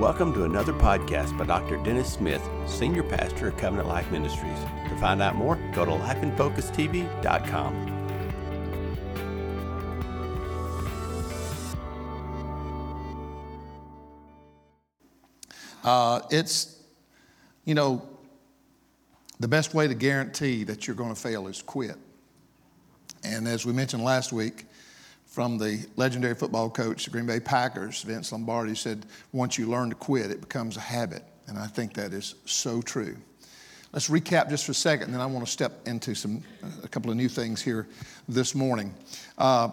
[0.00, 1.76] Welcome to another podcast by Dr.
[1.76, 4.58] Dennis Smith, Senior Pastor of Covenant Life Ministries.
[4.88, 8.16] To find out more, go to lifeinfocustv.com.
[15.84, 16.82] Uh, it's,
[17.66, 18.00] you know,
[19.38, 21.96] the best way to guarantee that you're going to fail is quit.
[23.22, 24.64] And as we mentioned last week,
[25.30, 29.88] from the legendary football coach, the Green Bay Packers, Vince Lombardi, said, once you learn
[29.88, 31.22] to quit, it becomes a habit.
[31.46, 33.16] And I think that is so true.
[33.92, 36.42] Let's recap just for a second, and then I want to step into some,
[36.82, 37.86] a couple of new things here
[38.28, 38.92] this morning.
[39.38, 39.68] Uh,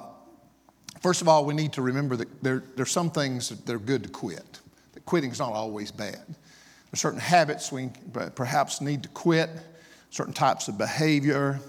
[1.01, 3.79] first of all, we need to remember that there, there are some things that are
[3.79, 4.59] good to quit.
[4.93, 6.23] That quitting is not always bad.
[6.91, 7.89] There's certain habits we
[8.35, 9.49] perhaps need to quit,
[10.11, 11.59] certain types of behavior,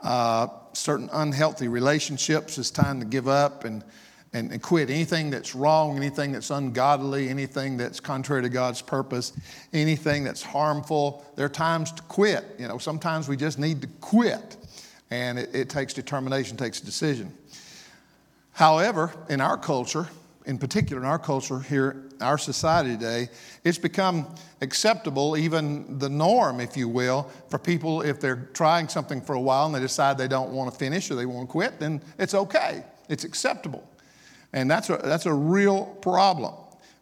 [0.00, 2.58] uh, certain unhealthy relationships.
[2.58, 3.84] It's time to give up and,
[4.32, 4.90] and, and, quit.
[4.90, 9.32] Anything that's wrong, anything that's ungodly, anything that's contrary to God's purpose,
[9.72, 12.44] anything that's harmful, there are times to quit.
[12.58, 14.56] You know, sometimes we just need to quit.
[15.10, 17.32] And it, it takes determination, takes decision.
[18.52, 20.08] However, in our culture,
[20.48, 23.28] in particular in our culture here, our society today,
[23.64, 29.20] it's become acceptable, even the norm, if you will, for people if they're trying something
[29.20, 31.52] for a while and they decide they don't want to finish or they want to
[31.52, 32.82] quit, then it's okay.
[33.10, 33.86] It's acceptable.
[34.54, 36.54] And that's a, that's a real problem.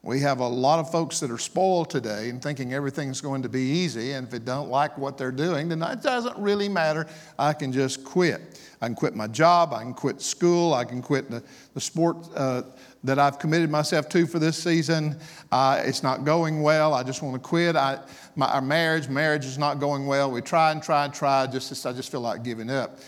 [0.06, 3.48] We have a lot of folks that are spoiled today and thinking everything's going to
[3.48, 7.08] be easy, and if they don't like what they're doing, then it doesn't really matter.
[7.36, 8.60] I can just quit.
[8.80, 11.42] I can quit my job, I can quit school, I can quit the,
[11.74, 12.62] the sport uh,
[13.02, 15.18] that I've committed myself to for this season.
[15.50, 16.94] Uh, it's not going well.
[16.94, 17.74] I just want to quit.
[17.74, 17.98] I,
[18.36, 20.30] my, our marriage, marriage is not going well.
[20.30, 21.48] We try and try and try.
[21.48, 23.00] Just, I just feel like giving up.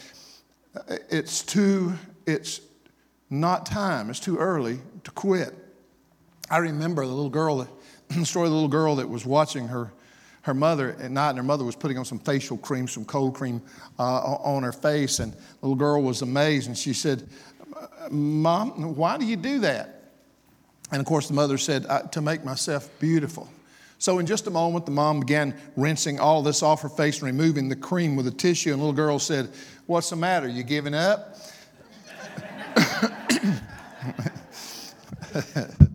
[1.08, 1.92] It's too,
[2.26, 2.60] it's
[3.30, 4.10] not time.
[4.10, 5.54] It's too early to quit.
[6.50, 7.68] I remember the little girl,
[8.08, 9.92] the story of the little girl that was watching her,
[10.42, 13.34] her mother at night, and her mother was putting on some facial cream, some cold
[13.34, 13.60] cream
[13.98, 17.28] uh, on her face, and the little girl was amazed, and she said,
[18.10, 20.12] Mom, why do you do that?
[20.91, 23.48] And of course, the mother said, To make myself beautiful.
[23.98, 27.26] So, in just a moment, the mom began rinsing all this off her face and
[27.26, 28.72] removing the cream with a tissue.
[28.72, 29.50] And the little girl said,
[29.87, 30.48] What's the matter?
[30.48, 31.37] You giving up?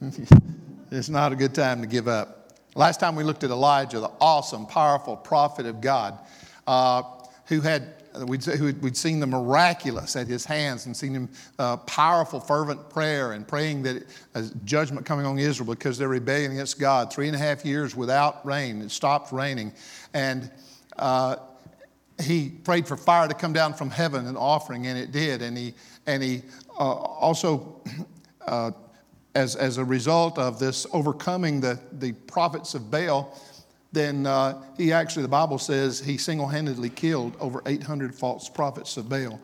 [0.90, 2.54] it's not a good time to give up.
[2.74, 6.18] Last time we looked at Elijah, the awesome, powerful prophet of God,
[6.66, 7.02] uh,
[7.46, 7.94] who had
[8.26, 8.46] we'd,
[8.82, 11.28] we'd seen the miraculous at his hands and seen him
[11.58, 16.52] uh, powerful, fervent prayer and praying that uh, judgment coming on Israel because they're rebelling
[16.52, 17.12] against God.
[17.12, 19.72] Three and a half years without rain, it stopped raining.
[20.14, 20.50] And
[20.96, 21.36] uh,
[22.22, 25.42] he prayed for fire to come down from heaven, an offering, and it did.
[25.42, 25.74] And he,
[26.06, 26.42] and he
[26.78, 27.82] uh, also
[28.46, 28.70] uh,
[29.34, 33.38] as, as a result of this overcoming the, the prophets of Baal,
[33.92, 38.96] then uh, he actually, the Bible says, he single handedly killed over 800 false prophets
[38.96, 39.40] of Baal.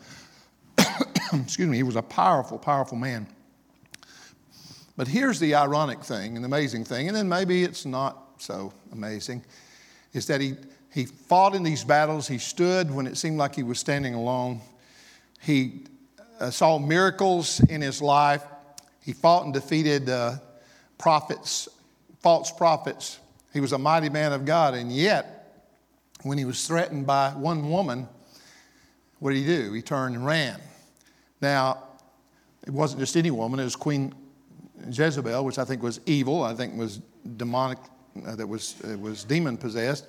[1.33, 3.27] Excuse me, he was a powerful, powerful man.
[4.97, 9.45] But here's the ironic thing, an amazing thing, and then maybe it's not so amazing,
[10.13, 10.55] is that he,
[10.93, 12.27] he fought in these battles.
[12.27, 14.61] He stood when it seemed like he was standing alone.
[15.43, 15.85] He
[16.41, 18.43] uh, saw miracles in his life.
[19.07, 20.35] He fought and defeated uh,
[20.99, 21.69] prophets,
[22.19, 23.21] false prophets.
[23.53, 25.63] He was a mighty man of God, and yet,
[26.25, 28.09] when he was threatened by one woman,
[29.21, 29.73] what did he do?
[29.73, 30.61] He turned and ran.
[31.41, 31.85] Now,
[32.67, 34.13] it wasn't just any woman, it was Queen
[34.91, 37.01] Jezebel, which I think was evil, I think was
[37.37, 37.79] demonic,
[38.27, 40.05] uh, that was, uh, was demon possessed.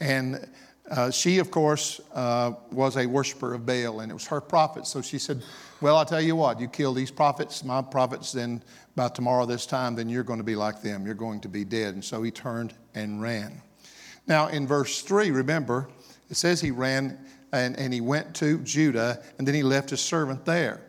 [0.00, 0.48] And
[0.90, 4.86] uh, she, of course, uh, was a worshiper of Baal, and it was her prophet.
[4.86, 5.42] So she said,
[5.82, 8.62] Well, I'll tell you what, you kill these prophets, my prophets, then
[8.94, 11.04] by tomorrow this time, then you're going to be like them.
[11.04, 11.94] You're going to be dead.
[11.94, 13.60] And so he turned and ran.
[14.28, 15.88] Now, in verse 3, remember,
[16.30, 17.18] it says he ran
[17.52, 20.80] and, and he went to Judah, and then he left his servant there.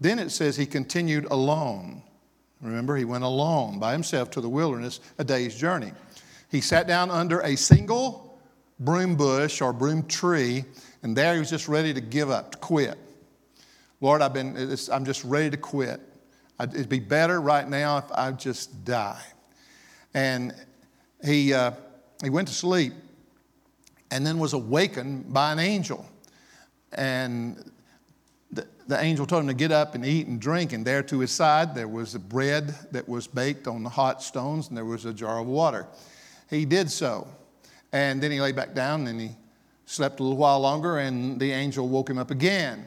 [0.00, 2.02] Then it says he continued alone.
[2.60, 5.92] Remember, he went alone by himself to the wilderness, a day's journey.
[6.50, 8.36] He sat down under a single
[8.80, 10.64] broom bush or broom tree,
[11.04, 12.98] and there he was just ready to give up, to quit.
[14.00, 16.00] Lord, I've been, I'm just ready to quit.
[16.60, 19.22] It'd be better right now if I just die.
[20.14, 20.54] And
[21.22, 21.72] he, uh,
[22.22, 22.94] he went to sleep
[24.10, 26.06] and then was awakened by an angel.
[26.92, 27.70] And
[28.50, 31.20] the, the angel told him to get up and eat and drink, and there to
[31.20, 34.84] his side there was a bread that was baked on the hot stones, and there
[34.84, 35.86] was a jar of water.
[36.48, 37.28] He did so.
[37.92, 39.30] And then he lay back down and he
[39.84, 42.86] slept a little while longer, and the angel woke him up again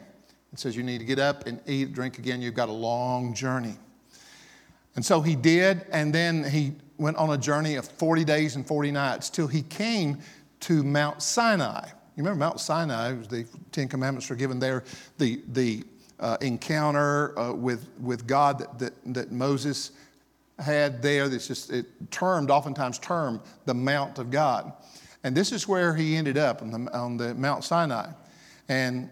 [0.54, 2.40] and says, You need to get up and eat, drink again.
[2.40, 3.74] You've got a long journey.
[4.94, 8.64] And so he did, and then he went on a journey of 40 days and
[8.64, 10.20] 40 nights till he came
[10.60, 11.84] to Mount Sinai.
[11.88, 14.84] You remember Mount Sinai, the Ten Commandments were given there,
[15.18, 15.82] the, the
[16.20, 19.90] uh, encounter uh, with, with God that, that, that, Moses
[20.60, 24.72] had there that's just it termed, oftentimes termed, the Mount of God.
[25.24, 28.12] And this is where he ended up on the, on the Mount Sinai.
[28.68, 29.10] And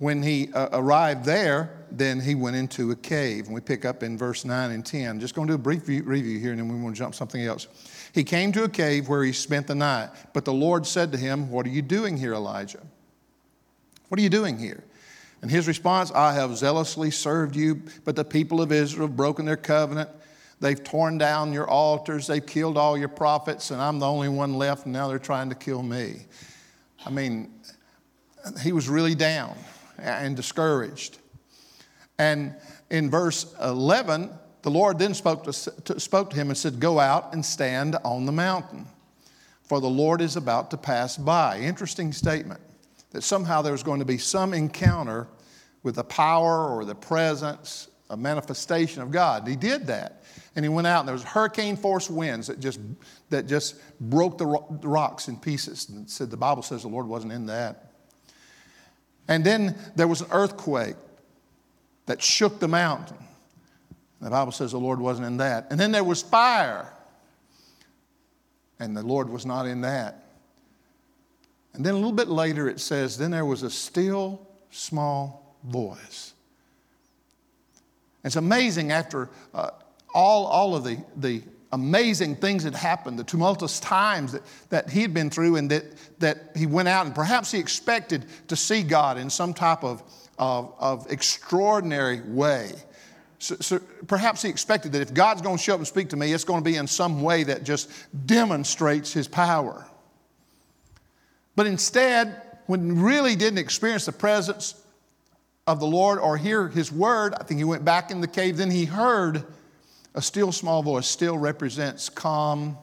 [0.00, 3.44] when he uh, arrived there, then he went into a cave.
[3.44, 5.20] And we pick up in verse 9 and 10.
[5.20, 7.42] Just going to do a brief review here, and then we want to jump something
[7.42, 7.68] else.
[8.14, 10.08] He came to a cave where he spent the night.
[10.32, 12.80] But the Lord said to him, What are you doing here, Elijah?
[14.08, 14.82] What are you doing here?
[15.42, 19.44] And his response, I have zealously served you, but the people of Israel have broken
[19.44, 20.08] their covenant.
[20.60, 24.54] They've torn down your altars, they've killed all your prophets, and I'm the only one
[24.54, 26.26] left, and now they're trying to kill me.
[27.04, 27.50] I mean,
[28.62, 29.56] he was really down
[30.00, 31.18] and discouraged.
[32.18, 32.54] And
[32.90, 34.30] in verse 11,
[34.62, 38.26] the Lord then spoke to, spoke to him and said, Go out and stand on
[38.26, 38.86] the mountain,
[39.62, 41.60] for the Lord is about to pass by.
[41.60, 42.60] Interesting statement
[43.12, 45.28] that somehow there was going to be some encounter
[45.82, 49.48] with the power or the presence, a manifestation of God.
[49.48, 50.22] He did that.
[50.56, 52.80] And he went out, and there was hurricane force winds that just,
[53.30, 55.88] that just broke the rocks in pieces.
[55.88, 57.89] And said the Bible says the Lord wasn't in that.
[59.30, 60.96] And then there was an earthquake
[62.06, 63.16] that shook the mountain.
[64.20, 65.68] The Bible says the Lord wasn't in that.
[65.70, 66.92] And then there was fire,
[68.78, 70.24] and the Lord was not in that.
[71.72, 76.34] And then a little bit later it says, then there was a still small voice.
[78.24, 79.70] It's amazing after uh,
[80.12, 81.42] all, all of the, the
[81.72, 85.84] amazing things that happened, the tumultuous times that, that he had been through, and that,
[86.18, 90.02] that he went out and perhaps he expected to see God in some type of,
[90.38, 92.72] of, of extraordinary way.
[93.38, 96.16] So, so perhaps he expected that if God's going to show up and speak to
[96.16, 97.90] me, it's going to be in some way that just
[98.26, 99.86] demonstrates his power.
[101.56, 104.74] But instead, when he really didn't experience the presence
[105.66, 108.56] of the Lord or hear his word, I think he went back in the cave,
[108.56, 109.44] then he heard
[110.14, 112.76] a still small voice still represents calm,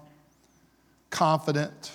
[1.10, 1.92] confident.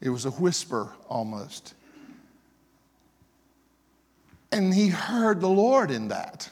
[0.00, 1.74] It was a whisper almost.
[4.52, 6.48] And he heard the Lord in that.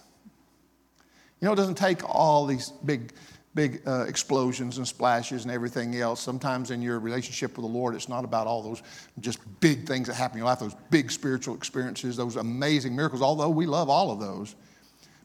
[1.40, 3.12] You know, it doesn't take all these big,
[3.54, 6.20] big uh, explosions and splashes and everything else.
[6.20, 8.82] Sometimes in your relationship with the Lord, it's not about all those
[9.20, 13.22] just big things that happen in your life, those big spiritual experiences, those amazing miracles,
[13.22, 14.54] although we love all of those.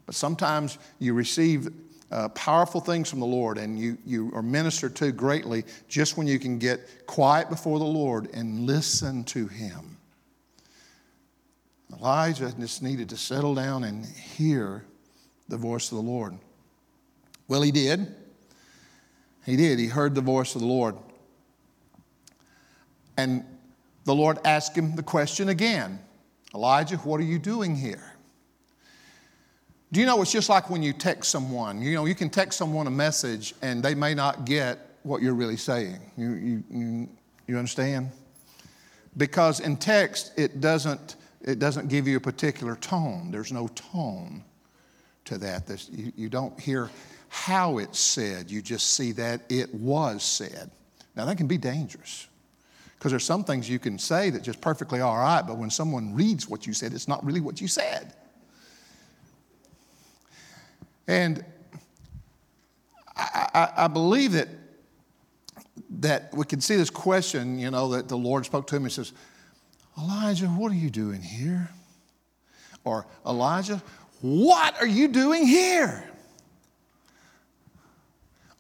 [0.05, 1.69] But sometimes you receive
[2.11, 6.27] uh, powerful things from the Lord and you, you are ministered to greatly just when
[6.27, 9.97] you can get quiet before the Lord and listen to Him.
[11.93, 14.85] Elijah just needed to settle down and hear
[15.47, 16.37] the voice of the Lord.
[17.47, 18.15] Well, he did.
[19.45, 19.79] He did.
[19.79, 20.95] He heard the voice of the Lord.
[23.17, 23.43] And
[24.05, 25.99] the Lord asked him the question again
[26.53, 28.08] Elijah, what are you doing here?
[29.91, 31.81] Do you know it's just like when you text someone?
[31.81, 35.33] You know, you can text someone a message and they may not get what you're
[35.33, 35.99] really saying.
[36.15, 37.09] You, you,
[37.47, 38.11] you, understand?
[39.17, 43.31] Because in text, it doesn't, it doesn't give you a particular tone.
[43.31, 44.43] There's no tone
[45.25, 45.65] to that.
[45.65, 46.91] This, you, you don't hear
[47.29, 50.69] how it's said, you just see that it was said.
[51.15, 52.27] Now, that can be dangerous
[52.97, 56.13] because there's some things you can say that just perfectly all right, but when someone
[56.13, 58.13] reads what you said, it's not really what you said.
[61.09, 61.43] And
[63.15, 64.47] I, I, I believe that,
[66.01, 68.83] that we can see this question, you know, that the Lord spoke to him.
[68.83, 69.11] and says,
[69.97, 71.71] Elijah, what are you doing here?
[72.83, 73.81] Or, Elijah,
[74.21, 76.07] what are you doing here?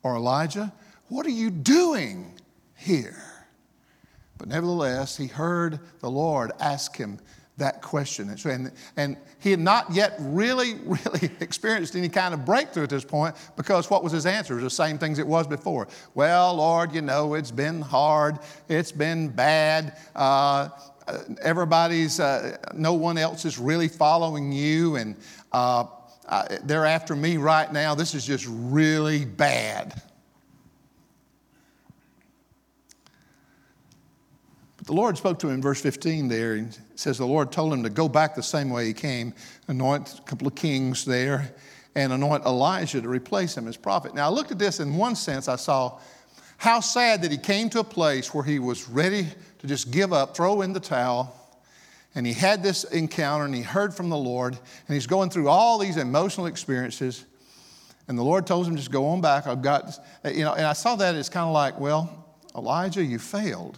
[0.01, 0.73] Or, Elijah,
[1.07, 2.33] what are you doing
[2.75, 3.21] here?
[4.39, 7.19] But nevertheless, he heard the Lord ask him
[7.59, 8.29] that question.
[8.29, 13.05] And, and he had not yet really, really experienced any kind of breakthrough at this
[13.05, 14.53] point because what was his answer?
[14.53, 15.87] It was the same things it was before.
[16.15, 19.97] Well, Lord, you know, it's been hard, it's been bad.
[20.15, 20.69] Uh,
[21.41, 25.15] everybody's, uh, no one else is really following you, and
[25.51, 25.85] uh
[26.63, 27.95] they're after me right now.
[27.95, 29.99] This is just really bad.
[34.89, 36.55] The Lord spoke to him in verse 15 there.
[36.55, 36.65] He
[36.95, 39.35] says the Lord told him to go back the same way he came,
[39.67, 41.53] anoint a couple of kings there,
[41.93, 44.15] and anoint Elisha to replace him as prophet.
[44.15, 45.99] Now, I looked at this in one sense, I saw
[46.57, 49.27] how sad that he came to a place where he was ready
[49.59, 51.35] to just give up, throw in the towel.
[52.15, 55.49] And he had this encounter and he heard from the Lord, and he's going through
[55.49, 57.25] all these emotional experiences.
[58.07, 59.45] And the Lord told him, just go on back.
[59.45, 63.19] I've got, you know, and I saw that as kind of like, well, Elijah, you
[63.19, 63.77] failed.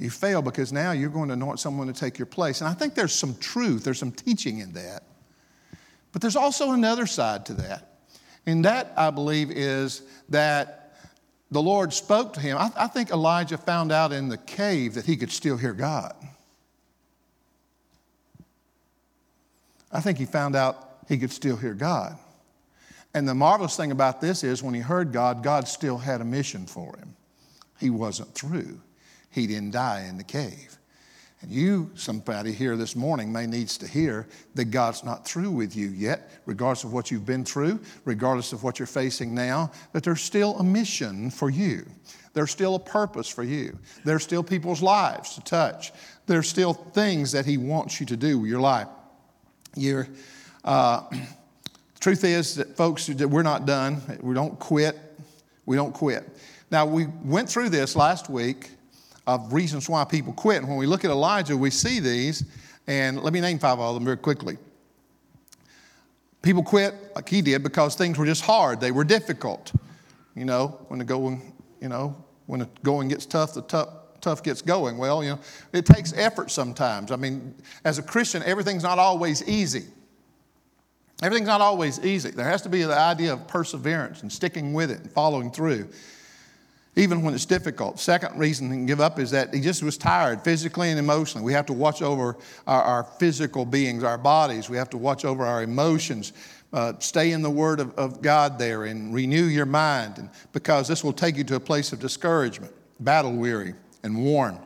[0.00, 2.62] You fail because now you're going to anoint someone to take your place.
[2.62, 5.02] And I think there's some truth, there's some teaching in that.
[6.12, 7.98] But there's also another side to that.
[8.46, 10.96] And that, I believe, is that
[11.50, 12.56] the Lord spoke to him.
[12.56, 16.14] I, I think Elijah found out in the cave that he could still hear God.
[19.92, 22.16] I think he found out he could still hear God.
[23.12, 26.24] And the marvelous thing about this is when he heard God, God still had a
[26.24, 27.16] mission for him.
[27.78, 28.80] He wasn't through.
[29.30, 30.76] He didn't die in the cave.
[31.42, 35.74] And you, somebody here this morning, may needs to hear that God's not through with
[35.74, 40.02] you yet, regardless of what you've been through, regardless of what you're facing now, that
[40.02, 41.86] there's still a mission for you.
[42.34, 43.78] There's still a purpose for you.
[44.04, 45.92] There's still people's lives to touch.
[46.26, 48.88] There's still things that He wants you to do with your life.
[49.74, 50.08] You're,
[50.62, 51.04] uh,
[52.00, 54.02] truth is that folks, that we're not done.
[54.20, 54.98] We don't quit.
[55.64, 56.28] We don't quit.
[56.70, 58.70] Now, we went through this last week
[59.26, 60.58] of reasons why people quit.
[60.58, 62.44] And when we look at Elijah, we see these.
[62.86, 64.58] And let me name five of them very quickly.
[66.42, 68.80] People quit like he did because things were just hard.
[68.80, 69.72] They were difficult.
[70.34, 73.88] You know, when the going, you know, when the going gets tough, the tough,
[74.20, 74.96] tough gets going.
[74.96, 75.40] Well, you know,
[75.72, 77.12] it takes effort sometimes.
[77.12, 79.84] I mean, as a Christian, everything's not always easy.
[81.22, 82.30] Everything's not always easy.
[82.30, 85.88] There has to be the idea of perseverance and sticking with it and following through,
[86.96, 88.00] even when it's difficult.
[88.00, 91.44] Second reason he can give up is that he just was tired physically and emotionally.
[91.44, 94.68] We have to watch over our, our physical beings, our bodies.
[94.68, 96.32] We have to watch over our emotions.
[96.72, 100.88] Uh, stay in the Word of, of God there and renew your mind, and, because
[100.88, 104.58] this will take you to a place of discouragement, battle weary and worn.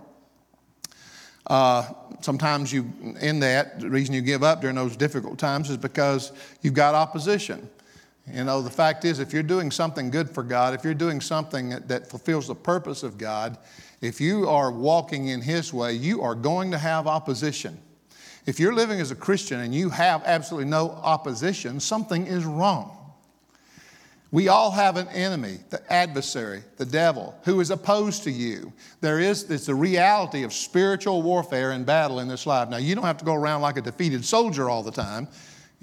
[1.46, 2.90] Uh, sometimes you,
[3.20, 6.94] in that, the reason you give up during those difficult times is because you've got
[6.94, 7.68] opposition.
[8.32, 11.20] You know, the fact is, if you're doing something good for God, if you're doing
[11.20, 13.58] something that, fulfills the purpose of God,
[14.00, 17.78] if you are walking in His way, you are going to have opposition.
[18.46, 22.98] If you're living as a Christian and you have absolutely no opposition, something is wrong.
[24.30, 28.72] We all have an enemy, the adversary, the devil, who is opposed to you.
[29.00, 32.68] There is it's the reality of spiritual warfare and battle in this life.
[32.68, 35.28] Now, you don't have to go around like a defeated soldier all the time.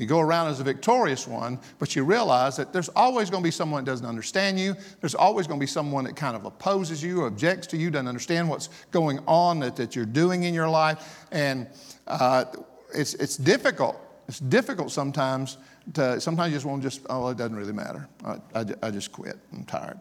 [0.01, 3.47] You go around as a victorious one, but you realize that there's always going to
[3.47, 4.75] be someone that doesn't understand you.
[4.99, 8.07] There's always going to be someone that kind of opposes you, objects to you, doesn't
[8.07, 11.27] understand what's going on that, that you're doing in your life.
[11.31, 11.67] And
[12.07, 12.45] uh,
[12.95, 13.95] it's, it's difficult.
[14.27, 15.59] It's difficult sometimes
[15.93, 18.09] to, sometimes you just want to just, oh, it doesn't really matter.
[18.25, 19.37] I, I, I just quit.
[19.53, 19.99] I'm tired.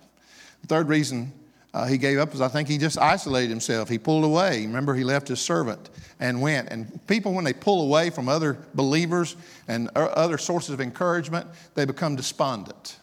[0.63, 1.31] The third reason
[1.73, 3.89] uh, he gave up is I think he just isolated himself.
[3.89, 4.67] He pulled away.
[4.67, 6.69] Remember, he left his servant and went.
[6.69, 9.37] And people, when they pull away from other believers
[9.69, 12.99] and other sources of encouragement, they become despondent.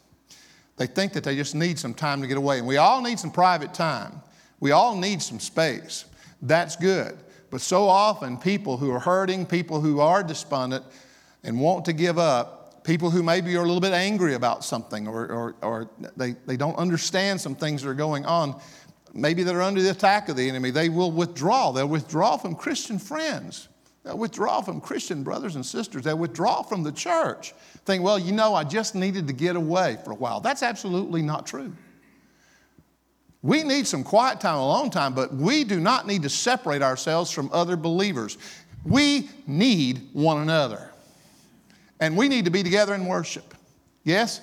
[0.75, 2.59] They think that they just need some time to get away.
[2.59, 4.21] And we all need some private time,
[4.59, 6.05] we all need some space.
[6.41, 7.17] That's good.
[7.49, 10.83] But so often, people who are hurting, people who are despondent
[11.43, 12.56] and want to give up,
[12.87, 16.55] people who maybe are a little bit angry about something or, or, or they, they
[16.55, 18.59] don't understand some things that are going on,
[19.13, 21.71] maybe that are under the attack of the enemy, they will withdraw.
[21.73, 23.67] They'll withdraw from Christian friends.
[24.03, 26.03] They'll withdraw from Christian brothers and sisters.
[26.03, 27.53] They'll withdraw from the church.
[27.83, 30.39] Think, well, you know, I just needed to get away for a while.
[30.39, 31.73] That's absolutely not true.
[33.41, 37.31] We need some quiet time, alone time, but we do not need to separate ourselves
[37.31, 38.37] from other believers.
[38.85, 40.91] We need one another.
[41.99, 43.53] And we need to be together in worship.
[44.03, 44.41] Yes?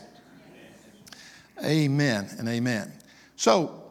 [1.65, 2.93] Amen and amen.
[3.37, 3.91] So,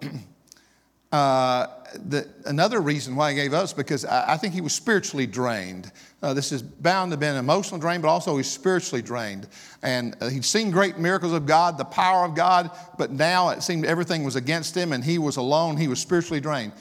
[1.12, 1.68] uh,
[2.10, 5.28] the, another reason why he gave up is because I, I think he was spiritually
[5.28, 5.92] drained.
[6.22, 9.48] Uh, this is bound to have been emotional drain, but also he's spiritually drained.
[9.82, 13.64] And uh, he'd seen great miracles of God, the power of God, but now it
[13.64, 15.78] seemed everything was against him and he was alone.
[15.78, 16.74] He was spiritually drained.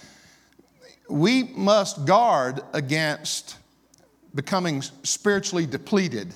[1.08, 3.56] We must guard against
[4.34, 6.32] becoming spiritually depleted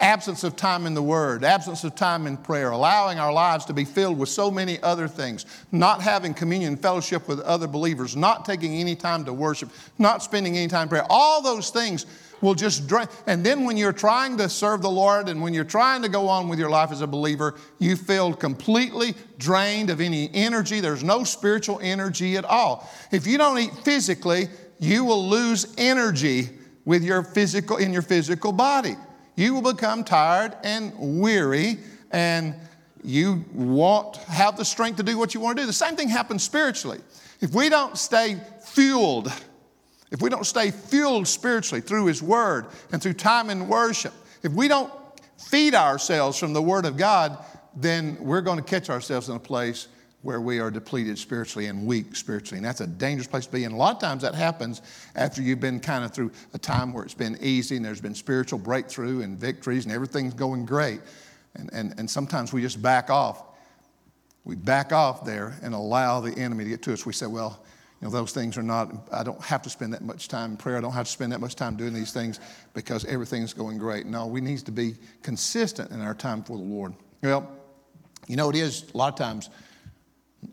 [0.00, 3.72] absence of time in the Word, absence of time in prayer, allowing our lives to
[3.72, 8.44] be filled with so many other things, not having communion, fellowship with other believers, not
[8.44, 11.06] taking any time to worship, not spending any time in prayer.
[11.08, 12.06] All those things
[12.40, 13.06] will just drain.
[13.26, 16.28] And then when you're trying to serve the Lord and when you're trying to go
[16.28, 20.80] on with your life as a believer, you feel completely drained of any energy.
[20.80, 22.90] There's no spiritual energy at all.
[23.12, 24.48] If you don't eat physically,
[24.78, 26.50] you will lose energy
[26.84, 28.96] with your physical in your physical body
[29.36, 31.78] you will become tired and weary
[32.10, 32.54] and
[33.02, 35.66] you won't have the strength to do what you want to do.
[35.66, 37.00] The same thing happens spiritually.
[37.40, 39.32] If we don't stay fueled,
[40.10, 44.52] if we don't stay fueled spiritually through His Word and through time in worship, if
[44.52, 44.92] we don't
[45.36, 47.44] feed ourselves from the Word of God,
[47.76, 49.88] then we're going to catch ourselves in a place
[50.24, 52.56] where we are depleted spiritually and weak spiritually.
[52.56, 53.64] And that's a dangerous place to be.
[53.64, 54.80] And a lot of times that happens
[55.14, 58.14] after you've been kind of through a time where it's been easy and there's been
[58.14, 61.00] spiritual breakthrough and victories and everything's going great.
[61.56, 63.44] And, and, and sometimes we just back off.
[64.44, 67.04] We back off there and allow the enemy to get to us.
[67.04, 67.62] We say, well,
[68.00, 70.56] you know, those things are not, I don't have to spend that much time in
[70.56, 70.78] prayer.
[70.78, 72.40] I don't have to spend that much time doing these things
[72.72, 74.06] because everything's going great.
[74.06, 76.94] No, we need to be consistent in our time for the Lord.
[77.22, 77.46] Well,
[78.26, 79.50] you know, it is a lot of times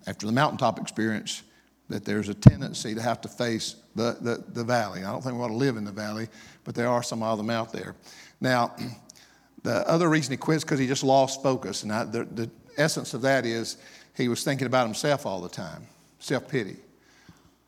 [0.07, 1.43] after the mountaintop experience
[1.89, 5.03] that there's a tendency to have to face the, the, the valley.
[5.03, 6.29] I don't think we want to live in the valley,
[6.63, 7.95] but there are some of them out there.
[8.39, 8.75] Now,
[9.63, 11.83] the other reason he quits because he just lost focus.
[11.83, 13.77] And I, the, the essence of that is
[14.15, 15.87] he was thinking about himself all the time,
[16.19, 16.77] self pity.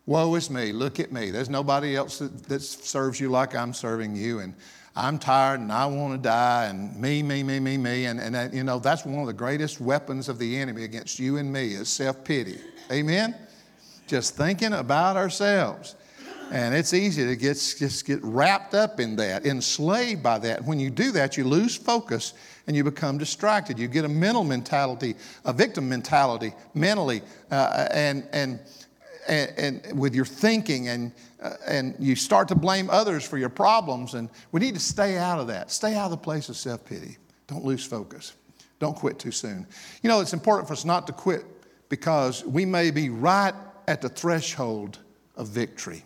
[0.06, 1.32] Woe is me, look at me.
[1.32, 4.40] There's nobody else that, that serves you like I'm serving you.
[4.40, 4.54] And
[4.96, 8.06] I'm tired and I want to die and me, me, me, me, me.
[8.06, 11.18] And, and that, you know, that's one of the greatest weapons of the enemy against
[11.18, 12.60] you and me is self pity.
[12.92, 13.36] Amen?
[14.06, 15.96] Just thinking about ourselves.
[16.52, 20.64] And it's easy to get, just get wrapped up in that, enslaved by that.
[20.64, 22.34] When you do that, you lose focus
[22.68, 23.80] and you become distracted.
[23.80, 28.60] You get a mental mentality, a victim mentality, mentally, uh, and, and,
[29.28, 31.12] and, and with your thinking and
[31.44, 34.14] Uh, and you start to blame others for your problems.
[34.14, 35.72] And we need to stay out of that.
[35.72, 37.18] Stay out of the place of self pity.
[37.48, 38.34] Don't lose focus.
[38.80, 39.68] Don't quit too soon.
[40.02, 41.46] You know, it's important for us not to quit
[41.90, 43.54] because we may be right
[43.88, 45.00] at the threshold
[45.36, 46.04] of victory.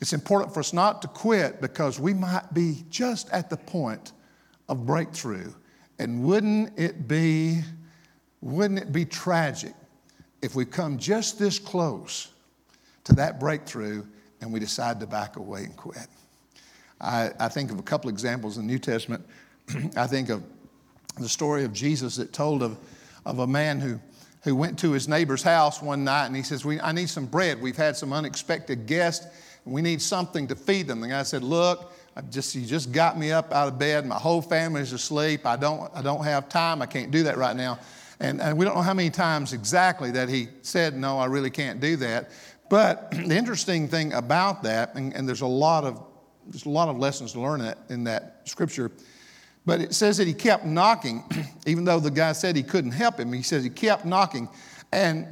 [0.00, 4.12] It's important for us not to quit because we might be just at the point
[4.68, 5.52] of breakthrough.
[5.98, 7.60] And wouldn't it be,
[8.40, 9.74] wouldn't it be tragic
[10.40, 12.32] if we come just this close
[13.04, 14.04] to that breakthrough
[14.42, 16.06] and we decide to back away and quit.
[17.00, 19.24] I, I think of a couple examples in the New Testament.
[19.96, 20.42] I think of
[21.18, 22.76] the story of Jesus that told of,
[23.24, 23.98] of a man who,
[24.42, 27.26] who went to his neighbor's house one night and he says, we, I need some
[27.26, 27.60] bread.
[27.60, 29.26] We've had some unexpected guests
[29.64, 31.00] and we need something to feed them.
[31.00, 34.04] The guy said, Look, I just, you just got me up out of bed.
[34.06, 35.46] My whole family's asleep.
[35.46, 36.82] I don't, I don't have time.
[36.82, 37.78] I can't do that right now.
[38.20, 41.50] And, and we don't know how many times exactly that he said, No, I really
[41.50, 42.30] can't do that.
[42.72, 46.02] But the interesting thing about that, and, and, there's a lot of
[46.46, 48.90] there's a lot of lessons to learn in that, in that scripture,
[49.66, 51.22] but it says that he kept knocking,
[51.66, 53.30] even though the guy said he couldn't help him.
[53.30, 54.48] He says he kept knocking,
[54.90, 55.28] and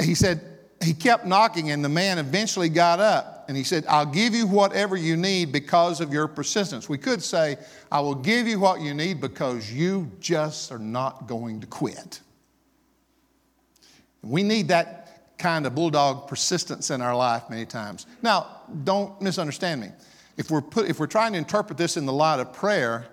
[0.00, 0.40] he said
[0.82, 4.46] he kept knocking, and the man eventually got up and he said, I'll give you
[4.46, 6.88] whatever you need because of your persistence.
[6.88, 7.58] We could say,
[7.90, 12.20] I will give you what you need because you just are not going to quit.
[14.22, 15.01] We need that
[15.42, 18.06] kind of bulldog persistence in our life many times.
[18.22, 18.46] Now,
[18.84, 19.88] don't misunderstand me.
[20.36, 23.06] If we're, put, if we're trying to interpret this in the light of prayer,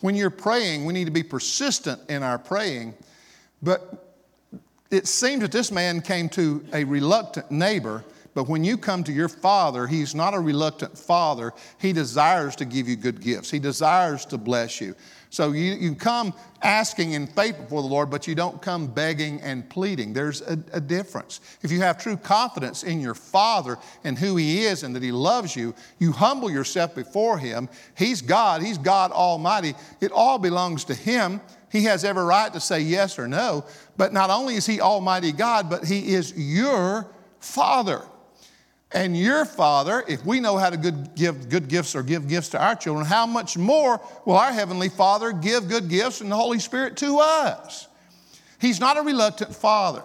[0.00, 2.94] when you're praying, we need to be persistent in our praying.
[3.62, 4.16] But
[4.90, 9.12] it seems that this man came to a reluctant neighbor but when you come to
[9.12, 11.52] your father, he's not a reluctant father.
[11.78, 14.94] He desires to give you good gifts, he desires to bless you.
[15.32, 19.40] So you, you come asking in faith before the Lord, but you don't come begging
[19.40, 20.12] and pleading.
[20.12, 21.40] There's a, a difference.
[21.62, 25.10] If you have true confidence in your Father and who He is and that He
[25.10, 27.70] loves you, you humble yourself before Him.
[27.96, 29.72] He's God, He's God Almighty.
[30.02, 31.40] It all belongs to Him.
[31.70, 33.64] He has every right to say yes or no.
[33.96, 37.06] But not only is He Almighty God, but He is your
[37.40, 38.02] Father.
[38.94, 42.50] And your Father, if we know how to good, give good gifts or give gifts
[42.50, 46.36] to our children, how much more will our Heavenly Father give good gifts and the
[46.36, 47.88] Holy Spirit to us?
[48.60, 50.02] He's not a reluctant Father.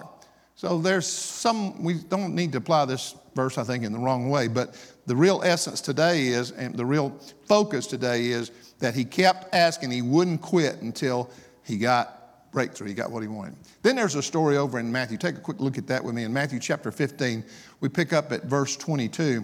[0.56, 4.30] So there's some, we don't need to apply this verse, I think, in the wrong
[4.30, 9.06] way, but the real essence today is, and the real focus today is that he
[9.06, 11.30] kept asking, he wouldn't quit until
[11.64, 12.17] he got
[12.52, 13.56] breakthrough, he got what he wanted.
[13.82, 15.18] Then there's a story over in Matthew.
[15.18, 16.24] Take a quick look at that with me.
[16.24, 17.44] In Matthew chapter 15,
[17.80, 19.44] we pick up at verse 22.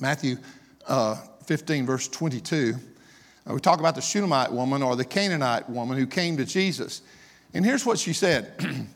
[0.00, 0.36] Matthew
[0.86, 2.74] uh, 15, verse 22.
[3.46, 7.02] Uh, we talk about the Shunammite woman or the Canaanite woman who came to Jesus.
[7.52, 8.52] And here's what she said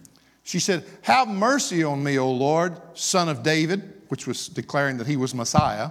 [0.49, 5.07] She said, Have mercy on me, O Lord, son of David, which was declaring that
[5.07, 5.91] he was Messiah.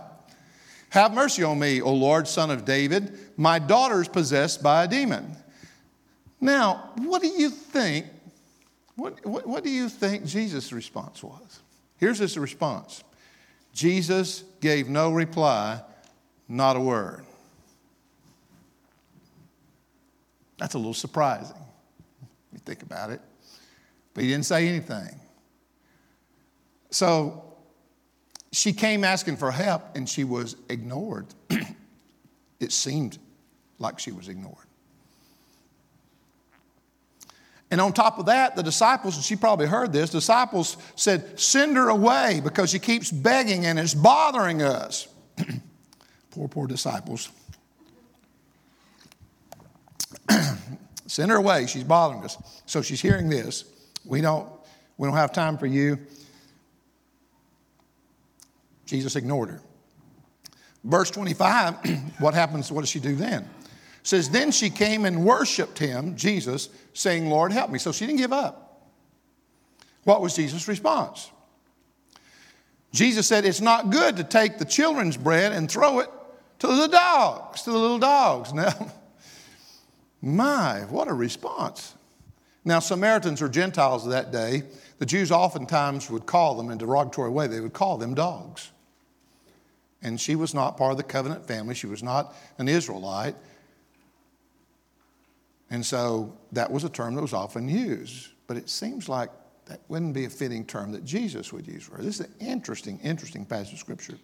[0.90, 3.20] Have mercy on me, O Lord, son of David.
[3.38, 5.36] My daughter is possessed by a demon.
[6.40, 8.06] Now, what do you think
[8.98, 11.62] what, what, what do you think Jesus' response was?
[11.98, 13.04] Here's his response
[13.74, 15.82] Jesus gave no reply,
[16.50, 17.24] not a word.
[20.58, 21.56] That's a little surprising.
[22.52, 23.22] You think about it.
[24.16, 25.20] But he didn't say anything.
[26.90, 27.44] So
[28.52, 31.28] she came asking for help and she was ignored.
[32.60, 33.20] it seemed
[33.78, 34.67] like she was ignored.
[37.70, 41.76] And on top of that, the disciples, and she probably heard this, disciples said, Send
[41.76, 45.08] her away because she keeps begging and it's bothering us.
[46.32, 47.30] poor, poor disciples.
[51.08, 51.68] Send her away.
[51.68, 52.38] She's bothering us.
[52.66, 53.66] So she's hearing this.
[54.06, 54.48] We don't,
[54.98, 56.00] we don't have time for you.
[58.86, 59.62] Jesus ignored her.
[60.86, 61.76] Verse 25,
[62.20, 62.72] what happens?
[62.72, 63.50] What does she do then?
[64.08, 67.78] Says, Then she came and worshiped him, Jesus, saying, Lord, help me.
[67.78, 68.88] So she didn't give up.
[70.06, 71.30] What was Jesus' response?
[72.94, 76.10] Jesus said, It's not good to take the children's bread and throw it
[76.60, 78.54] to the dogs, to the little dogs.
[78.64, 78.92] Now,
[80.22, 81.94] my, what a response.
[82.64, 84.64] Now, Samaritans or Gentiles of that day,
[85.00, 88.72] the Jews oftentimes would call them in a derogatory way, they would call them dogs.
[90.02, 93.36] And she was not part of the covenant family, she was not an Israelite.
[95.70, 98.30] And so that was a term that was often used.
[98.48, 99.30] But it seems like
[99.66, 102.04] that wouldn't be a fitting term that Jesus would use for her.
[102.04, 104.18] This is an interesting, interesting passage of Scripture.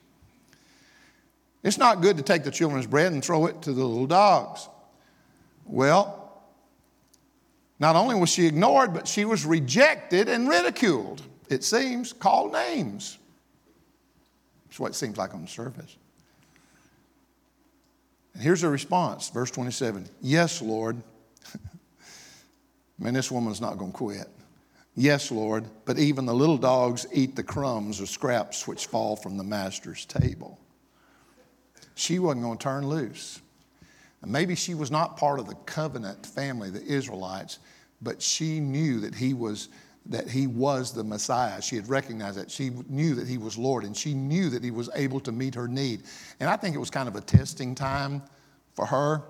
[1.63, 4.67] It's not good to take the children's bread and throw it to the little dogs.
[5.65, 6.31] Well,
[7.79, 11.21] not only was she ignored, but she was rejected and ridiculed.
[11.49, 13.17] It seems, called names.
[14.67, 15.95] That's what it seems like on the surface.
[18.33, 21.01] And here's her response, verse 27 Yes, Lord.
[22.99, 24.27] Man, this woman's not going to quit.
[24.95, 29.37] Yes, Lord, but even the little dogs eat the crumbs or scraps which fall from
[29.37, 30.59] the master's table.
[31.95, 33.41] She wasn't going to turn loose.
[34.21, 37.59] And maybe she was not part of the covenant family, the Israelites,
[38.01, 39.69] but she knew that he was
[40.05, 41.61] that he was the Messiah.
[41.61, 42.51] She had recognized that.
[42.51, 45.55] She knew that he was Lord, and she knew that he was able to meet
[45.55, 46.03] her need.
[46.41, 48.21] And I think it was kind of a testing time
[48.73, 49.21] for her.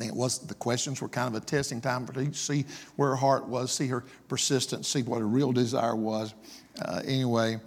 [0.00, 2.64] It was the questions were kind of a testing time for to see
[2.96, 6.34] where her heart was, see her persistence, see what her real desire was.
[6.80, 7.58] Uh, anyway,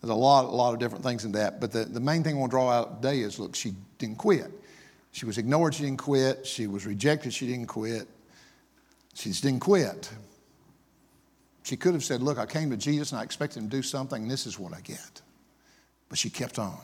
[0.00, 1.60] there's a lot, a lot of different things in that.
[1.60, 4.18] But the, the main thing I want to draw out today is look, she didn't
[4.18, 4.50] quit.
[5.12, 6.46] She was ignored, she didn't quit.
[6.46, 8.06] She was rejected, she didn't quit.
[9.14, 10.10] She just didn't quit.
[11.62, 13.82] She could have said, Look, I came to Jesus and I expected him to do
[13.82, 15.22] something, and this is what I get.
[16.08, 16.78] But she kept on.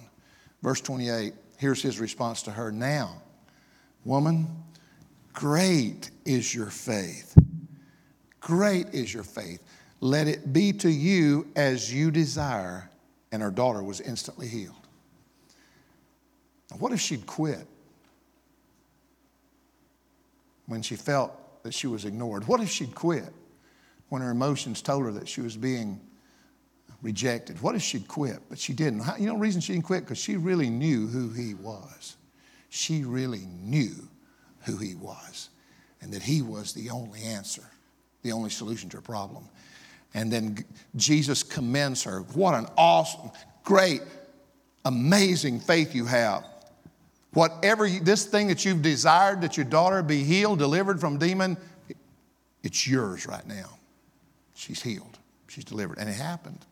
[0.63, 3.23] Verse 28, here's his response to her Now,
[4.05, 4.49] woman,
[5.33, 7.37] great is your faith.
[8.41, 9.63] Great is your faith.
[10.01, 12.89] Let it be to you as you desire.
[13.31, 14.75] And her daughter was instantly healed.
[16.71, 17.67] Now, what if she'd quit?
[20.73, 22.47] when she felt that she was ignored?
[22.49, 23.33] What if she'd quit
[24.09, 26.01] when her emotions told her that she was being
[27.03, 27.61] rejected?
[27.61, 28.39] What if she'd quit?
[28.49, 29.03] But she didn't.
[29.19, 30.01] You know the reason she didn't quit?
[30.05, 32.17] Because she really knew who he was.
[32.71, 34.09] She really knew
[34.65, 35.49] who he was
[36.01, 37.65] and that he was the only answer,
[38.23, 39.49] the only solution to her problem.
[40.15, 40.59] And then
[40.97, 42.21] Jesus commends her.
[42.35, 43.31] What an awesome,
[43.65, 44.03] great,
[44.85, 46.45] amazing faith you have.
[47.33, 51.57] Whatever you, this thing that you've desired that your daughter be healed, delivered from demon,
[52.63, 53.71] it's yours right now.
[54.55, 55.19] She's healed.
[55.49, 55.99] She's delivered.
[55.99, 56.65] And it happened.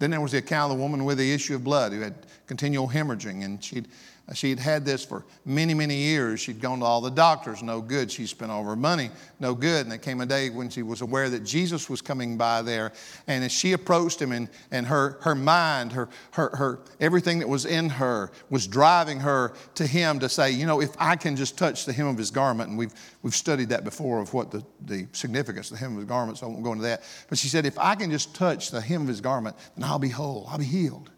[0.00, 2.14] Then there was the account of the woman with the issue of blood who had
[2.46, 3.88] continual hemorrhaging, and she'd
[4.32, 6.40] She'd had this for many, many years.
[6.40, 8.10] She'd gone to all the doctors, no good.
[8.10, 9.82] She spent all her money, no good.
[9.82, 12.92] And there came a day when she was aware that Jesus was coming by there.
[13.26, 17.48] And as she approached him, and, and her, her mind, her, her, her, everything that
[17.48, 21.36] was in her was driving her to him to say, you know, if I can
[21.36, 24.50] just touch the hem of his garment, and we've, we've studied that before of what
[24.50, 27.02] the, the significance of the hem of his garment, so I won't go into that.
[27.28, 29.98] But she said, if I can just touch the hem of his garment, then I'll
[29.98, 31.10] be whole, I'll be healed.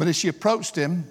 [0.00, 1.04] But as she approached him,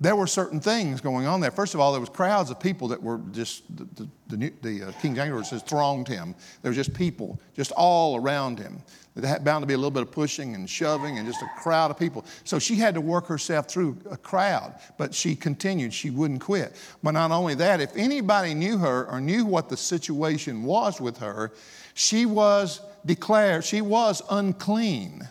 [0.00, 1.52] there were certain things going on there.
[1.52, 4.88] First of all, there was crowds of people that were just, the, the, the, the
[4.88, 6.34] uh, King James says thronged him.
[6.60, 8.82] There were just people just all around him.
[9.14, 11.48] There had bound to be a little bit of pushing and shoving and just a
[11.60, 12.24] crowd of people.
[12.42, 15.94] So she had to work herself through a crowd, but she continued.
[15.94, 16.74] She wouldn't quit.
[17.04, 21.18] But not only that, if anybody knew her or knew what the situation was with
[21.18, 21.52] her,
[21.94, 25.28] she was declared, she was unclean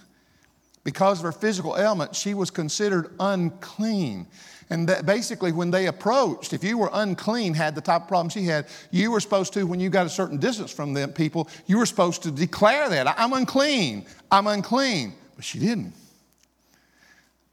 [0.88, 4.26] because of her physical ailment, she was considered unclean.
[4.70, 8.30] And that basically, when they approached, if you were unclean, had the type of problem
[8.30, 11.50] she had, you were supposed to, when you got a certain distance from them people,
[11.66, 15.14] you were supposed to declare that I'm unclean, I'm unclean.
[15.36, 15.92] But she didn't.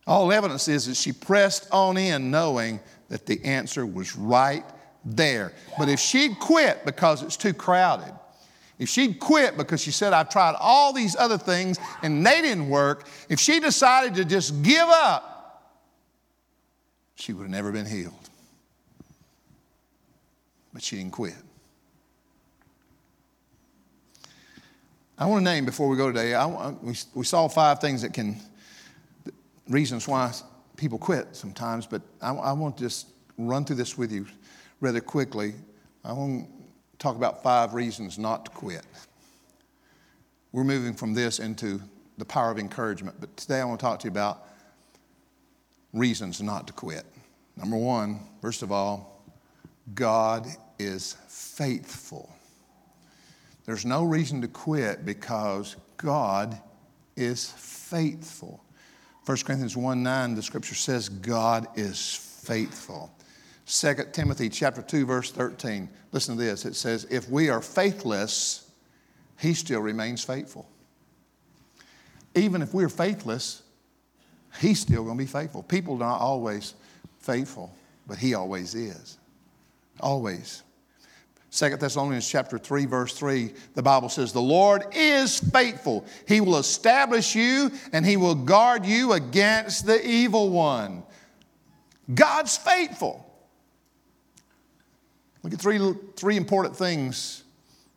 [0.07, 4.65] All evidence is that she pressed on in knowing that the answer was right
[5.05, 5.53] there.
[5.77, 8.15] But if she'd quit because it's too crowded,
[8.85, 12.69] if she'd quit because she said, I've tried all these other things and they didn't
[12.69, 15.81] work, if she decided to just give up,
[17.15, 18.13] she would have never been healed.
[20.75, 21.33] But she didn't quit.
[25.17, 26.35] I want to name before we go today.
[26.35, 28.37] I, we, we saw five things that can,
[29.67, 30.31] reasons why
[30.77, 33.07] people quit sometimes, but I, I want to just
[33.39, 34.27] run through this with you
[34.83, 35.55] rather quickly.
[36.05, 36.51] I want
[36.99, 38.85] talk about five reasons not to quit.
[40.53, 41.81] We're moving from this into
[42.19, 44.47] the power of encouragement, but today I want to talk to you about
[45.93, 47.05] reasons not to quit.
[47.57, 49.23] Number one, first of all,
[49.95, 50.47] God
[50.79, 52.33] is faithful.
[53.65, 56.61] There's no reason to quit because God
[57.17, 58.63] is faithful.
[59.27, 63.11] 1 Corinthians 1 9, the scripture says God is faithful.
[63.67, 65.89] 2 Timothy chapter 2, verse 13.
[66.13, 66.65] Listen to this.
[66.65, 68.71] It says, If we are faithless,
[69.39, 70.69] he still remains faithful.
[72.35, 73.63] Even if we're faithless,
[74.61, 75.63] he's still going to be faithful.
[75.63, 76.75] People are not always
[77.21, 77.75] faithful,
[78.07, 79.19] but he always is.
[80.01, 80.63] Always.
[81.53, 86.57] 2 Thessalonians chapter 3 verse 3 the Bible says the Lord is faithful he will
[86.57, 91.05] establish you and he will guard you against the evil one
[92.13, 93.25] God's faithful
[95.45, 95.79] Look at three,
[96.17, 97.45] three important things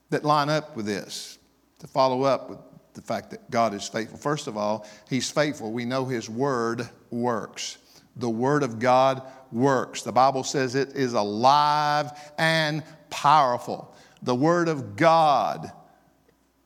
[0.10, 1.40] that line up with this
[1.80, 2.60] to follow up with
[2.94, 4.18] the fact that God is faithful.
[4.18, 5.72] First of all, He's faithful.
[5.72, 7.78] We know His Word works.
[8.18, 9.22] The Word of God
[9.54, 10.02] works.
[10.02, 13.96] The Bible says it is alive and powerful.
[14.24, 15.72] The Word of God,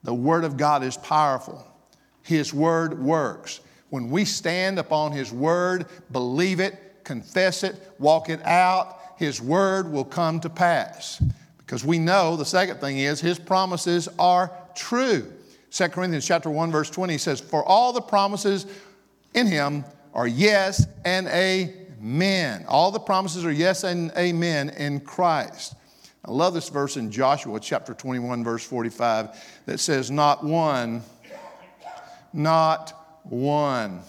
[0.02, 1.64] the Word of God is powerful.
[2.24, 3.60] His Word works.
[3.92, 9.92] When we stand upon His Word, believe it, confess it, walk it out, His Word
[9.92, 11.24] will come to pass.
[11.60, 15.32] Because we know the second thing is His promises are true.
[15.70, 18.66] 2 Corinthians chapter 1, verse 20 says, For all the promises
[19.36, 22.66] in Him are yes and amen.
[22.68, 25.76] All the promises are yes and amen in Christ.
[26.26, 31.04] I love this verse in Joshua chapter 21, verse 45, that says, Not one,
[32.34, 34.02] not one,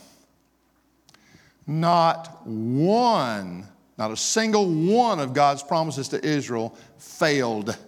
[1.67, 3.69] not one,
[4.03, 7.79] not a single one of God's promises to Israel failed.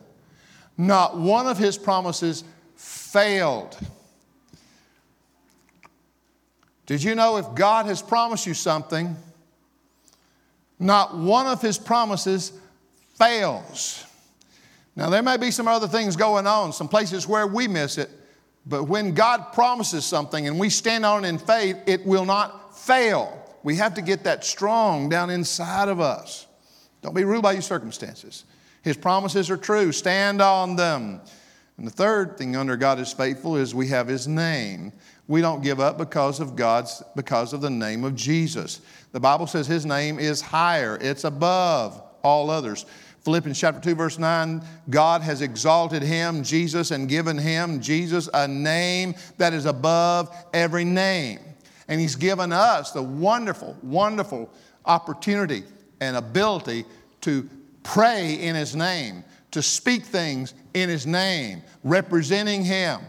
[0.78, 2.44] Not one of his promises
[2.76, 3.76] failed.
[6.86, 9.16] Did you know if God has promised you something,
[10.78, 12.52] not one of his promises
[13.18, 14.06] fails?
[14.94, 18.08] Now, there may be some other things going on, some places where we miss it,
[18.66, 22.78] but when God promises something and we stand on it in faith, it will not
[22.78, 23.43] fail.
[23.64, 26.46] We have to get that strong down inside of us.
[27.02, 28.44] Don't be ruled by your circumstances.
[28.82, 31.20] His promises are true, stand on them.
[31.78, 34.92] And the third thing under God is faithful is we have His name.
[35.26, 38.82] We don't give up because of God's, because of the name of Jesus.
[39.12, 42.84] The Bible says His name is higher, it's above all others.
[43.24, 48.46] Philippians chapter 2, verse 9 God has exalted him, Jesus, and given him, Jesus, a
[48.46, 51.40] name that is above every name.
[51.88, 54.50] And he's given us the wonderful, wonderful
[54.86, 55.64] opportunity
[56.00, 56.84] and ability
[57.22, 57.48] to
[57.82, 63.00] pray in his name, to speak things in his name, representing him,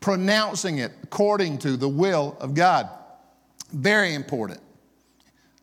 [0.00, 2.88] pronouncing it according to the will of God.
[3.72, 4.60] Very important.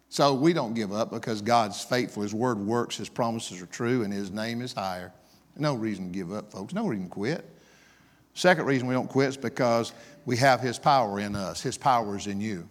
[0.10, 2.22] So we don't give up because God's faithful.
[2.22, 5.12] His word works, His promises are true, and His name is higher.
[5.58, 6.72] No reason to give up, folks.
[6.74, 7.50] No reason to quit.
[8.36, 9.92] Second reason we don't quit is because
[10.26, 11.62] we have His power in us.
[11.62, 12.68] His power is in you.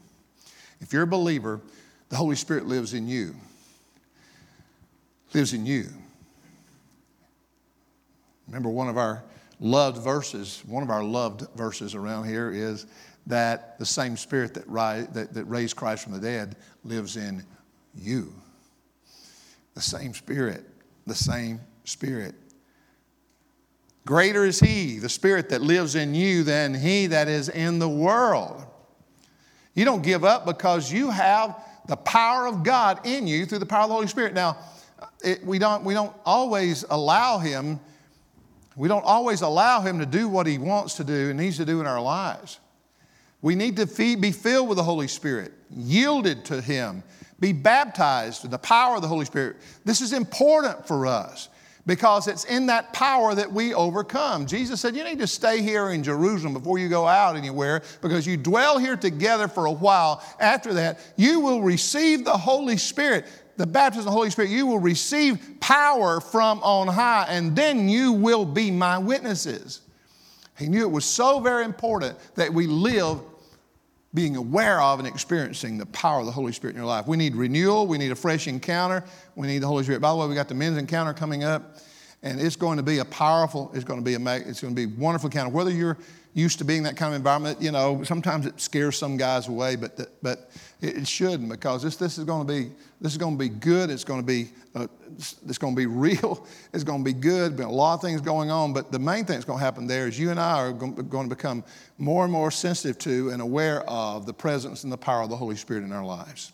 [0.80, 1.60] If you're a believer,
[2.08, 3.34] the Holy Spirit lives in you.
[5.32, 5.88] Lives in you.
[8.46, 9.22] Remember, one of our
[9.60, 12.86] loved verses, one of our loved verses around here is
[13.26, 17.44] that the same spirit that, that, that raised Christ from the dead lives in
[17.94, 18.32] you.
[19.74, 20.64] The same spirit,
[21.06, 22.34] the same spirit.
[24.04, 27.88] Greater is he, the spirit that lives in you, than he that is in the
[27.88, 28.64] world.
[29.74, 33.66] You don't give up because you have the power of God in you through the
[33.66, 34.34] power of the Holy Spirit.
[34.34, 34.58] Now,
[34.98, 37.80] uh, it, we, don't, we don't always allow him,
[38.76, 41.64] we don't always allow him to do what he wants to do and needs to
[41.64, 42.58] do in our lives.
[43.42, 43.86] We need to
[44.16, 47.02] be filled with the Holy Spirit, yielded to Him,
[47.40, 49.56] be baptized with the power of the Holy Spirit.
[49.84, 51.48] This is important for us
[51.86, 54.46] because it's in that power that we overcome.
[54.46, 58.26] Jesus said, You need to stay here in Jerusalem before you go out anywhere because
[58.26, 60.22] you dwell here together for a while.
[60.38, 63.26] After that, you will receive the Holy Spirit.
[63.56, 67.88] The baptism of the Holy Spirit, you will receive power from on high, and then
[67.88, 69.82] you will be my witnesses.
[70.58, 73.20] He knew it was so very important that we live
[74.14, 77.06] being aware of and experiencing the power of the Holy Spirit in your life.
[77.06, 77.86] We need renewal.
[77.86, 79.04] We need a fresh encounter.
[79.36, 80.00] We need the Holy Spirit.
[80.00, 81.78] By the way, we got the men's encounter coming up.
[82.22, 84.86] And it's going to be a powerful, it's going to be a, it's going to
[84.86, 85.50] be a wonderful encounter.
[85.50, 85.98] Whether you're
[86.34, 89.76] used to being that kind of environment, you know, sometimes it scares some guys away,
[89.76, 93.38] but, but it shouldn't because this, this is going to be, this is going to
[93.38, 93.90] be good.
[93.90, 94.86] It's going to be, uh,
[95.46, 96.46] it's going to be real.
[96.72, 97.56] It's going to be good.
[97.56, 99.86] Been a lot of things going on, but the main thing that's going to happen
[99.86, 101.64] there is you and I are going to become
[101.98, 105.36] more and more sensitive to and aware of the presence and the power of the
[105.36, 106.52] Holy Spirit in our lives.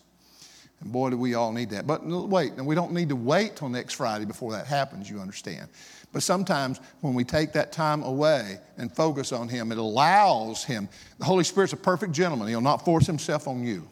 [0.81, 1.87] And boy, do we all need that.
[1.87, 5.19] But wait, and we don't need to wait till next Friday before that happens, you
[5.19, 5.67] understand.
[6.11, 10.89] But sometimes when we take that time away and focus on Him, it allows Him.
[11.19, 12.47] The Holy Spirit's a perfect gentleman.
[12.47, 13.87] He'll not force Himself on you.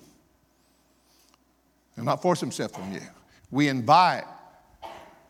[1.96, 3.02] He'll not force Himself on you.
[3.52, 4.24] We invite,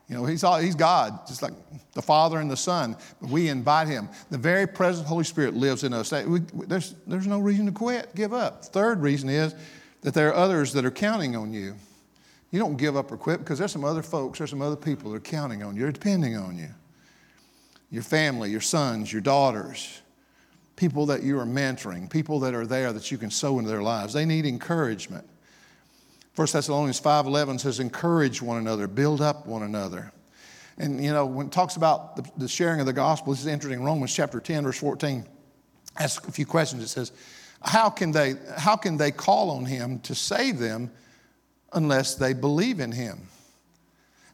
[0.07, 1.53] you know, He's, all, he's God, just like
[1.93, 4.07] the Father and the Son, but we invite Him.
[4.29, 6.09] The very present Holy Spirit lives in us.
[6.09, 8.63] There's, there's no reason to quit, give up.
[8.63, 9.55] Third reason is
[10.01, 11.75] that there are others that are counting on you.
[12.51, 15.11] You don't give up or quit because there's some other folks, there's some other people
[15.11, 16.69] that are counting on you, they're depending on you.
[17.89, 20.01] Your family, your sons, your daughters,
[20.75, 23.81] people that you are mentoring, people that are there that you can sow into their
[23.81, 24.13] lives.
[24.13, 25.27] They need encouragement.
[26.35, 30.11] 1 Thessalonians 5.11 says, encourage one another, build up one another.
[30.77, 33.47] And, you know, when it talks about the, the sharing of the gospel, this is
[33.47, 33.83] interesting.
[33.83, 35.25] Romans chapter 10, verse 14,
[35.97, 36.83] asks a few questions.
[36.83, 37.11] It says,
[37.61, 40.91] how can they, how can they call on him to save them
[41.73, 43.27] unless they believe in him?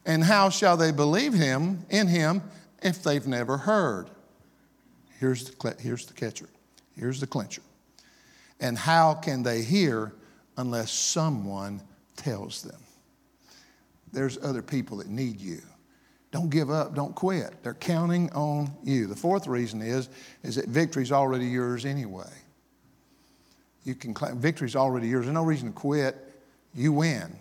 [0.06, 2.42] And how shall they believe him in him
[2.82, 4.10] if they've never heard?
[5.18, 6.48] Here's the, here's the catcher.
[6.96, 7.62] Here's the clincher.
[8.60, 10.12] And how can they hear
[10.56, 11.80] unless someone
[12.16, 12.80] tells them?
[14.12, 15.60] There's other people that need you.
[16.30, 17.62] Don't give up, don't quit.
[17.62, 19.06] They're counting on you.
[19.06, 20.08] The fourth reason is,
[20.42, 22.30] is that victory's already yours anyway.
[23.84, 25.26] You can claim victory's already yours.
[25.26, 26.33] There's no reason to quit.
[26.74, 27.36] You win.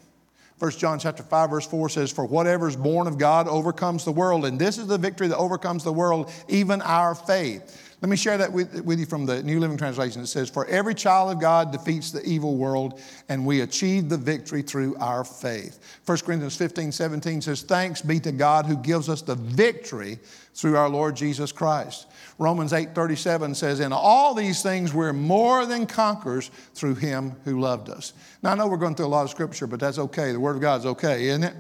[0.59, 4.11] 1 John chapter 5, verse 4 says, For whatever is born of God overcomes the
[4.11, 7.92] world, and this is the victory that overcomes the world, even our faith.
[8.03, 10.21] Let me share that with, with, you from the New Living Translation.
[10.21, 14.17] It says, For every child of God defeats the evil world, and we achieve the
[14.17, 15.79] victory through our faith.
[16.05, 20.19] 1 Corinthians 15, 17 says, Thanks be to God who gives us the victory
[20.53, 22.07] through our Lord Jesus Christ.
[22.39, 27.61] Romans 8, 37 says, In all these things we're more than conquerors through him who
[27.61, 28.11] loved us.
[28.41, 30.33] Now, I know we're going through a lot of scripture, but that's okay.
[30.33, 31.55] The Word of God is okay, isn't it?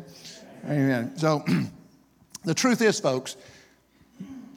[0.65, 1.17] Amen.
[1.17, 1.45] So,
[2.43, 3.37] the truth is, folks,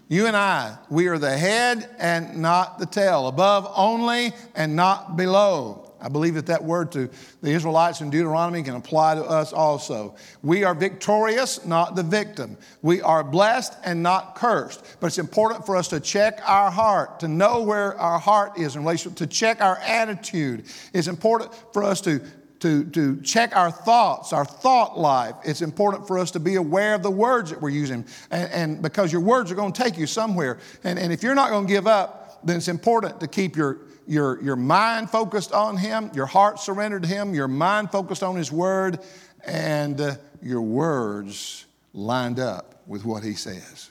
[0.09, 5.17] you and I, we are the head and not the tail, above only and not
[5.17, 5.83] below.
[6.01, 7.11] I believe that that word to
[7.43, 10.15] the Israelites in Deuteronomy can apply to us also.
[10.43, 12.57] We are victorious, not the victim.
[12.83, 14.85] We are blessed and not cursed.
[15.01, 18.77] But it's important for us to check our heart, to know where our heart is
[18.77, 20.67] in relation, to check our attitude.
[20.93, 22.21] It's important for us to
[22.61, 25.35] to, to check our thoughts, our thought life.
[25.45, 28.07] It's important for us to be aware of the words that we're using.
[28.31, 30.59] And, and because your words are going to take you somewhere.
[30.85, 33.81] And, and if you're not going to give up, then it's important to keep your,
[34.07, 38.37] your, your mind focused on Him, your heart surrendered to Him, your mind focused on
[38.37, 39.01] His Word,
[39.45, 43.91] and uh, your words lined up with what He says.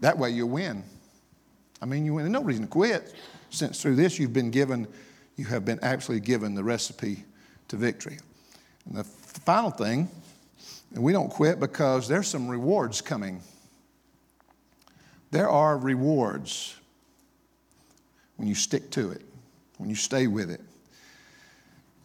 [0.00, 0.84] That way you win.
[1.80, 2.24] I mean, you win.
[2.24, 3.14] There's no reason to quit
[3.50, 4.86] since through this you've been given,
[5.36, 7.24] you have been actually given the recipe
[7.68, 8.18] to victory.
[8.86, 10.08] And the final thing,
[10.94, 13.40] and we don't quit because there's some rewards coming.
[15.30, 16.76] There are rewards
[18.36, 19.22] when you stick to it,
[19.78, 20.60] when you stay with it.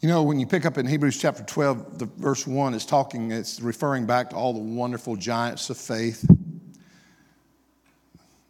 [0.01, 3.32] You know, when you pick up in Hebrews chapter 12, the verse 1 is talking,
[3.32, 6.27] it's referring back to all the wonderful giants of faith.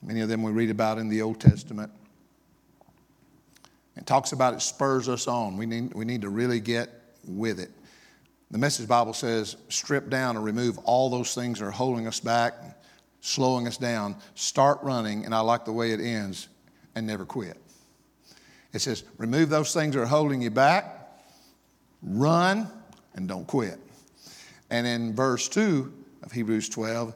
[0.01, 1.91] Many of them we read about in the Old Testament.
[3.97, 5.57] It talks about it spurs us on.
[5.57, 6.89] We need, we need to really get
[7.25, 7.71] with it.
[8.49, 12.19] The Message Bible says, strip down and remove all those things that are holding us
[12.19, 12.53] back,
[13.21, 14.15] slowing us down.
[14.35, 16.49] Start running, and I like the way it ends,
[16.95, 17.57] and never quit.
[18.73, 20.85] It says, remove those things that are holding you back,
[22.01, 22.69] run,
[23.15, 23.79] and don't quit.
[24.69, 25.93] And in verse 2
[26.23, 27.13] of Hebrews 12,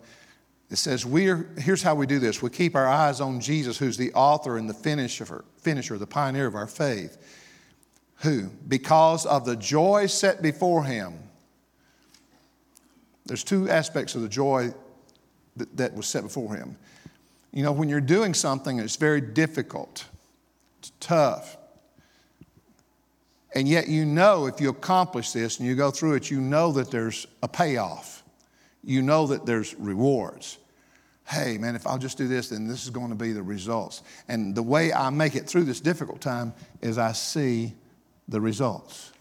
[0.70, 2.42] it says, we are, here's how we do this.
[2.42, 6.48] We keep our eyes on Jesus, who's the author and the finisher, finisher, the pioneer
[6.48, 7.18] of our faith.
[8.20, 11.14] Who, because of the joy set before him,
[13.26, 14.74] there's two aspects of the joy
[15.58, 16.78] that, that was set before him.
[17.52, 20.06] You know, when you're doing something it's very difficult,
[20.80, 21.58] it's tough,
[23.54, 26.72] and yet you know if you accomplish this and you go through it, you know
[26.74, 28.15] that there's a payoff
[28.86, 30.58] you know that there's rewards.
[31.28, 34.04] Hey, man, if I'll just do this, then this is going to be the results.
[34.28, 37.74] And the way I make it through this difficult time is I see
[38.28, 39.12] the results.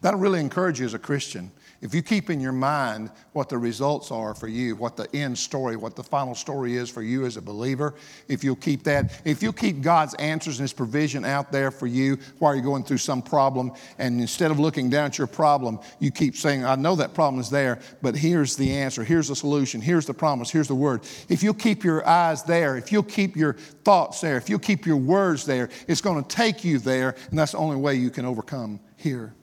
[0.00, 1.50] That'll really encourage you as a Christian
[1.84, 5.36] if you keep in your mind what the results are for you, what the end
[5.36, 7.94] story, what the final story is for you as a believer,
[8.26, 11.86] if you'll keep that, if you'll keep God's answers and His provision out there for
[11.86, 15.78] you while you're going through some problem, and instead of looking down at your problem,
[15.98, 19.36] you keep saying, I know that problem is there, but here's the answer, here's the
[19.36, 21.02] solution, here's the promise, here's the word.
[21.28, 24.86] If you'll keep your eyes there, if you'll keep your thoughts there, if you'll keep
[24.86, 28.08] your words there, it's going to take you there, and that's the only way you
[28.08, 29.34] can overcome here.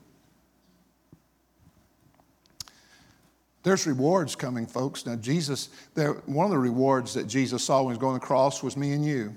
[3.62, 5.06] There's rewards coming, folks.
[5.06, 8.20] Now, Jesus, there, one of the rewards that Jesus saw when he was going to
[8.20, 9.34] the cross was me and you.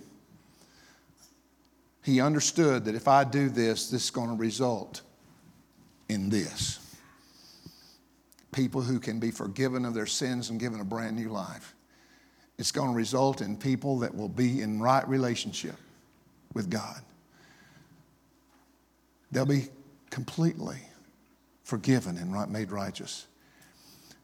[2.03, 5.01] He understood that if I do this, this is going to result
[6.09, 6.79] in this.
[8.51, 11.75] People who can be forgiven of their sins and given a brand new life.
[12.57, 15.75] It's going to result in people that will be in right relationship
[16.53, 17.01] with God.
[19.31, 19.67] They'll be
[20.09, 20.77] completely
[21.63, 23.27] forgiven and made righteous.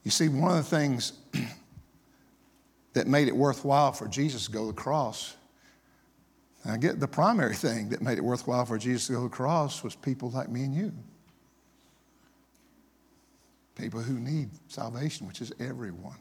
[0.04, 1.14] You see, one of the things
[2.94, 5.36] that made it worthwhile for Jesus to go to the cross,
[6.66, 9.36] I get the primary thing that made it worthwhile for Jesus to go to the
[9.36, 10.92] cross was people like me and you.
[13.76, 16.18] People who need salvation, which is everyone.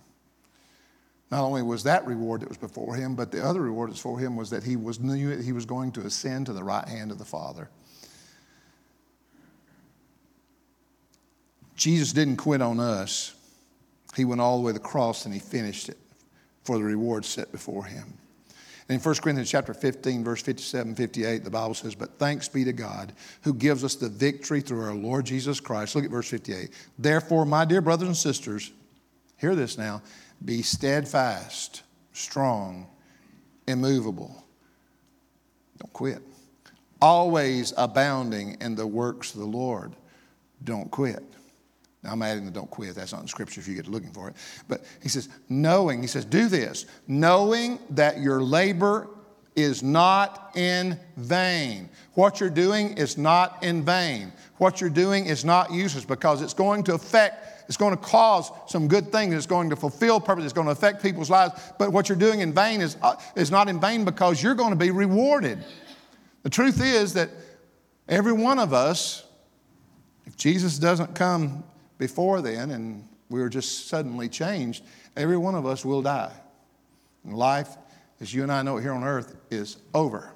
[1.31, 4.19] Not only was that reward that was before him, but the other reward that's for
[4.19, 6.87] him was that he was knew that he was going to ascend to the right
[6.89, 7.69] hand of the Father.
[11.77, 13.35] Jesus didn't quit on us.
[14.17, 15.99] He went all the way to the cross and he finished it
[16.65, 18.15] for the reward set before him.
[18.89, 22.65] And in 1 Corinthians chapter 15, verse 57, 58, the Bible says, But thanks be
[22.65, 25.95] to God who gives us the victory through our Lord Jesus Christ.
[25.95, 26.71] Look at verse 58.
[26.99, 28.73] Therefore, my dear brothers and sisters,
[29.37, 30.03] hear this now
[30.45, 31.83] be steadfast,
[32.13, 32.89] strong,
[33.69, 34.45] immovable.
[35.79, 36.23] Don't quit.
[37.01, 39.95] Always abounding in the works of the Lord.
[40.65, 41.23] Don't quit.
[42.03, 42.95] Now, I'm adding the don't quit.
[42.95, 44.37] That's not in Scripture if you get looking for it.
[44.69, 49.09] But he says, knowing, he says, do this, knowing that your labor
[49.55, 51.91] is not in vain.
[52.15, 54.33] What you're doing is not in vain.
[54.57, 58.51] What you're doing is not useless because it's going to affect, it's going to cause
[58.67, 59.35] some good things.
[59.35, 60.45] It's going to fulfill purpose.
[60.45, 61.73] It's going to affect people's lives.
[61.79, 64.71] But what you're doing in vain is, uh, is not in vain because you're going
[64.71, 65.59] to be rewarded.
[66.43, 67.31] The truth is that
[68.09, 69.25] every one of us,
[70.27, 71.65] if Jesus doesn't come
[72.01, 74.83] before then and we were just suddenly changed,
[75.17, 76.33] every one of us will die.
[77.23, 77.69] And life,
[78.21, 80.33] as you and I know it here on earth, is over.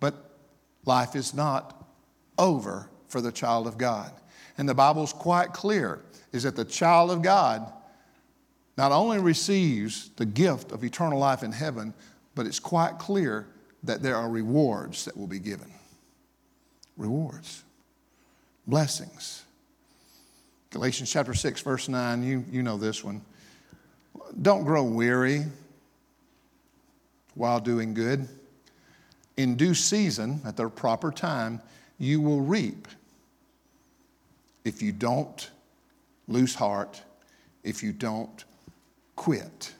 [0.00, 0.14] But
[0.84, 1.88] life is not
[2.36, 4.12] over for the child of God.
[4.58, 7.72] And the Bible's quite clear is that the child of God
[8.76, 11.94] not only receives the gift of eternal life in heaven,
[12.34, 13.46] but it's quite clear
[13.84, 15.72] that there are rewards that will be given.
[16.96, 17.62] Rewards,
[18.66, 19.44] blessings.
[20.70, 23.22] Galatians chapter 6, verse 9, you, you know this one.
[24.40, 25.44] Don't grow weary
[27.34, 28.28] while doing good.
[29.36, 31.60] In due season, at the proper time,
[31.98, 32.86] you will reap
[34.64, 35.50] if you don't
[36.28, 37.02] lose heart,
[37.64, 38.44] if you don't
[39.16, 39.74] quit.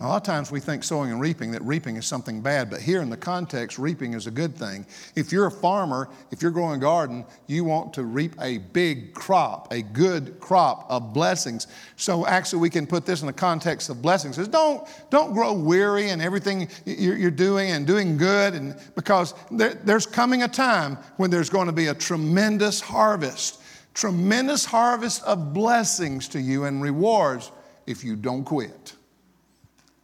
[0.00, 2.80] A lot of times we think sowing and reaping that reaping is something bad, but
[2.80, 4.86] here in the context, reaping is a good thing.
[5.16, 9.12] If you're a farmer, if you're growing a garden, you want to reap a big
[9.12, 11.66] crop, a good crop of blessings.
[11.96, 14.38] So actually, we can put this in the context of blessings.
[14.38, 19.74] Is don't don't grow weary in everything you're, doing and doing good, and because there,
[19.74, 23.60] there's coming a time when there's going to be a tremendous harvest,
[23.94, 27.50] tremendous harvest of blessings to you and rewards
[27.88, 28.94] if you don't quit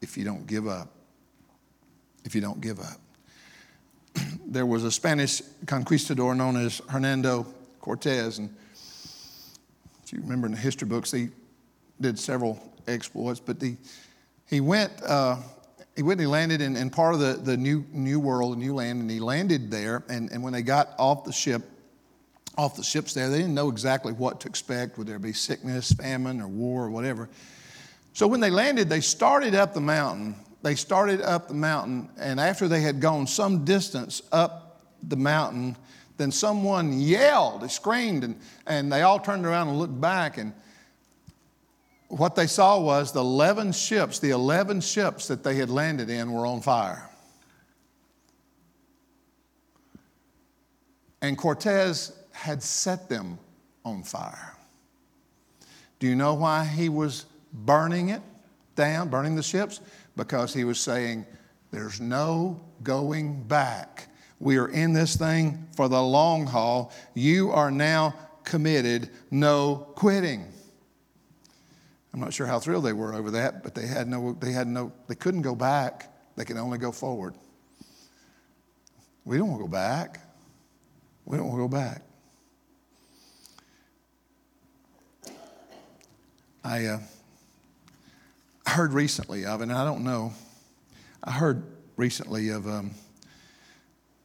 [0.04, 0.88] if you don't give up.
[2.24, 3.00] If you don't give up.
[4.46, 7.46] there was a Spanish conquistador known as Hernando
[7.80, 8.54] Cortez, and
[10.04, 11.30] if you remember in the history books, he
[12.00, 13.76] did several exploits, but he,
[14.46, 14.92] he went.
[15.02, 15.36] Uh,
[15.96, 18.74] he went and he landed in, in part of the, the new, new world, new
[18.74, 20.02] land, and he landed there.
[20.08, 21.62] And, and when they got off the ship,
[22.58, 24.98] off the ships there, they didn't know exactly what to expect.
[24.98, 27.28] Would there be sickness, famine, or war, or whatever?
[28.14, 30.36] So when they landed, they started up the mountain.
[30.62, 35.76] They started up the mountain, and after they had gone some distance up the mountain,
[36.16, 40.38] then someone yelled, they screamed, and, and they all turned around and looked back.
[40.38, 40.54] And
[42.08, 46.32] what they saw was the 11 ships, the 11 ships that they had landed in
[46.32, 47.10] were on fire.
[51.20, 53.38] And Cortez had set them
[53.84, 54.56] on fire.
[55.98, 58.22] Do you know why he was burning it
[58.74, 59.80] down, burning the ships,
[60.16, 61.24] because he was saying,
[61.70, 64.08] There's no going back.
[64.40, 66.92] We are in this thing for the long haul.
[67.14, 70.46] You are now committed, no quitting.
[72.12, 74.68] I'm not sure how thrilled they were over that, but they had no, they had
[74.68, 76.12] no, they couldn't go back.
[76.36, 77.34] They could only go forward.
[79.24, 80.20] We don't want to go back.
[81.24, 82.02] We don't want to go back.
[86.62, 86.98] I uh,
[88.74, 90.32] heard recently of, and I don't know,
[91.22, 91.62] I heard
[91.96, 92.90] recently of, um,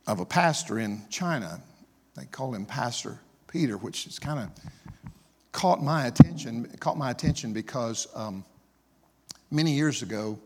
[0.08, 1.62] of a pastor in China.
[2.16, 4.50] They call him Pastor Peter, which has kind of
[5.52, 6.68] caught my attention.
[6.80, 8.44] Caught my attention because um,
[9.52, 10.40] many years ago,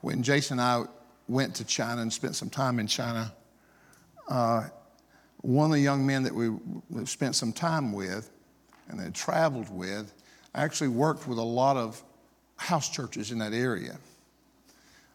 [0.00, 0.82] when Jason and I
[1.28, 3.32] went to China and spent some time in China,
[4.28, 4.64] uh,
[5.42, 6.50] one of the young men that we
[7.04, 8.28] spent some time with
[8.88, 10.12] and had traveled with
[10.52, 12.02] actually worked with a lot of
[12.60, 13.98] house churches in that area.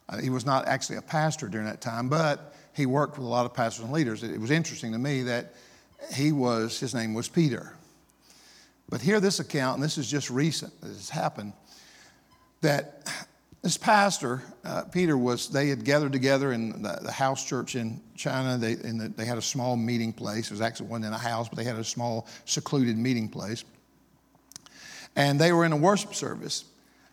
[0.08, 3.30] Uh, he was not actually a pastor during that time, but he worked with a
[3.30, 4.22] lot of pastors and leaders.
[4.22, 5.54] It, was interesting to me that
[6.12, 7.72] he was, his name was Peter.
[8.88, 11.52] But here, this account, and this is just recent, this has happened,
[12.62, 13.08] that
[13.62, 18.00] this pastor, uh, Peter, was, they had gathered together in the, the house church in
[18.16, 18.58] China.
[18.58, 20.46] They, in the, they had a small meeting place.
[20.46, 23.64] It was actually one in a house, but they had a small secluded meeting place.
[25.14, 26.64] And they were in a worship service.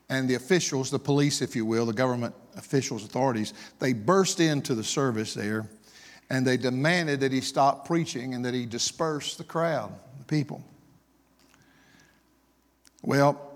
[0.09, 4.75] And the officials, the police, if you will, the government officials, authorities, they burst into
[4.75, 5.69] the service there
[6.29, 10.63] and they demanded that he stop preaching and that he disperse the crowd, the people.
[13.01, 13.51] Well,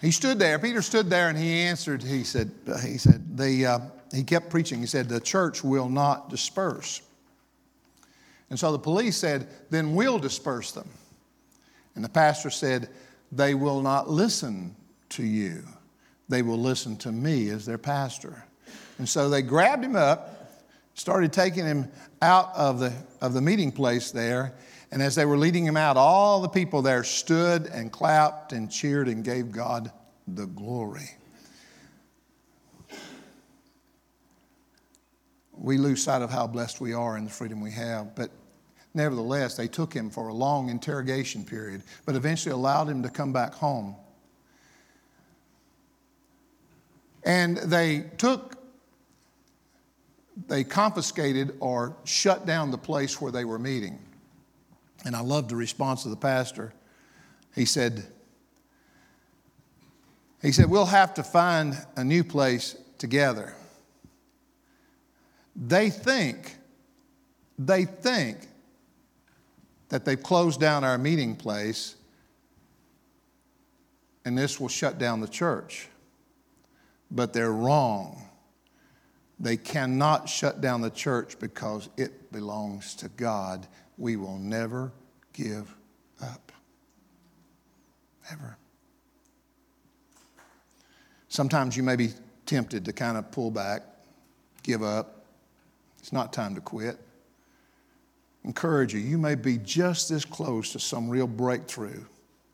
[0.00, 0.58] he stood there.
[0.58, 2.02] Peter stood there and he answered.
[2.02, 2.50] He said,
[2.82, 3.80] he said, they, uh,
[4.12, 4.80] he kept preaching.
[4.80, 7.02] He said, the church will not disperse.
[8.48, 10.88] And so the police said, then we'll disperse them.
[11.94, 12.88] And the pastor said,
[13.32, 14.74] They will not listen
[15.10, 15.64] to you.
[16.28, 18.44] They will listen to me as their pastor.
[18.98, 20.52] And so they grabbed him up,
[20.94, 21.90] started taking him
[22.22, 24.54] out of the, of the meeting place there.
[24.92, 28.70] And as they were leading him out, all the people there stood and clapped and
[28.70, 29.90] cheered and gave God
[30.26, 31.10] the glory.
[35.52, 38.14] We lose sight of how blessed we are and the freedom we have.
[38.14, 38.30] But
[38.94, 43.32] Nevertheless, they took him for a long interrogation period, but eventually allowed him to come
[43.32, 43.94] back home.
[47.22, 48.56] And they took,
[50.48, 53.98] they confiscated or shut down the place where they were meeting.
[55.04, 56.72] And I love the response of the pastor.
[57.54, 58.04] He said,
[60.42, 63.54] he said, We'll have to find a new place together.
[65.56, 66.56] They think,
[67.58, 68.38] they think
[69.90, 71.96] that they've closed down our meeting place
[74.24, 75.88] and this will shut down the church.
[77.10, 78.22] But they're wrong.
[79.38, 83.66] They cannot shut down the church because it belongs to God.
[83.96, 84.92] We will never
[85.32, 85.74] give
[86.22, 86.52] up.
[88.30, 88.56] Ever.
[91.28, 92.10] Sometimes you may be
[92.46, 93.82] tempted to kind of pull back,
[94.62, 95.24] give up.
[95.98, 96.98] It's not time to quit
[98.44, 99.00] encourage you.
[99.00, 102.04] You may be just this close to some real breakthrough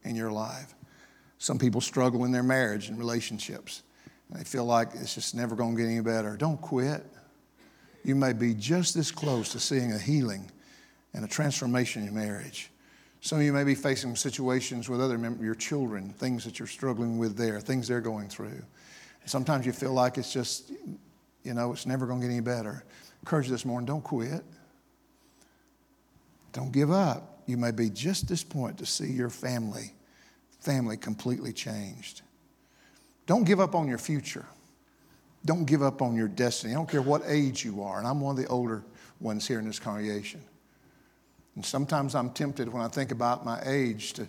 [0.05, 0.75] in your life.
[1.39, 3.83] Some people struggle in their marriage and relationships.
[4.31, 6.37] They feel like it's just never going to get any better.
[6.37, 7.05] Don't quit.
[8.05, 10.51] You may be just this close to seeing a healing
[11.15, 12.71] and a transformation in your marriage.
[13.21, 16.69] Some of you may be facing situations with other members, your children, things that you're
[16.69, 18.63] struggling with there, things they're going through.
[19.25, 20.71] Sometimes you feel like it's just,
[21.43, 22.85] you know, it's never going to get any better.
[23.23, 24.45] Encourage you this morning, don't quit.
[26.53, 27.41] Don't give up.
[27.47, 29.93] You may be just this point to see your family,
[30.61, 32.23] family completely changed.
[33.27, 34.47] Don't give up on your future.
[35.45, 36.73] Don't give up on your destiny.
[36.73, 38.83] I don't care what age you are, and I'm one of the older
[39.21, 40.43] ones here in this congregation.
[41.55, 44.29] And sometimes I'm tempted when I think about my age to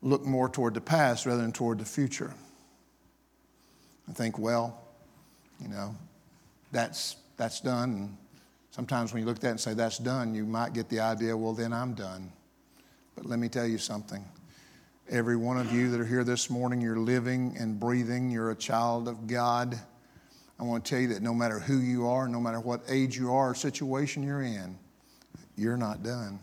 [0.00, 2.32] look more toward the past rather than toward the future.
[4.08, 4.80] I think, well,
[5.60, 5.94] you know,
[6.72, 8.16] that's, that's done, and
[8.78, 11.36] Sometimes when you look at that and say, that's done, you might get the idea,
[11.36, 12.30] well, then I'm done.
[13.16, 14.24] But let me tell you something.
[15.10, 18.54] Every one of you that are here this morning, you're living and breathing, you're a
[18.54, 19.74] child of God.
[20.60, 23.16] I want to tell you that no matter who you are, no matter what age
[23.16, 24.78] you are or situation you're in,
[25.56, 26.38] you're not done.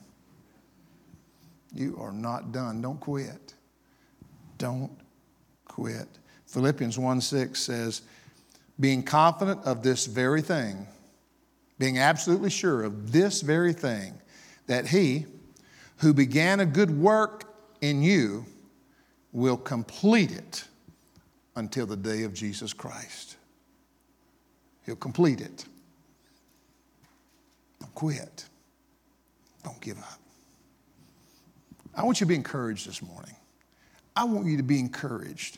[1.75, 2.81] You are not done.
[2.81, 3.53] Don't quit.
[4.57, 4.91] Don't
[5.65, 6.07] quit.
[6.47, 8.01] Philippians 1 6 says,
[8.79, 10.87] being confident of this very thing,
[11.77, 14.15] being absolutely sure of this very thing,
[14.65, 15.27] that he
[15.97, 17.43] who began a good work
[17.79, 18.47] in you
[19.35, 20.63] will complete it
[21.57, 23.35] until the day of Jesus Christ.
[24.85, 25.65] He'll complete it.
[27.81, 28.45] Don't quit.
[29.61, 30.19] Don't give up.
[31.93, 33.35] I want you to be encouraged this morning.
[34.15, 35.57] I want you to be encouraged.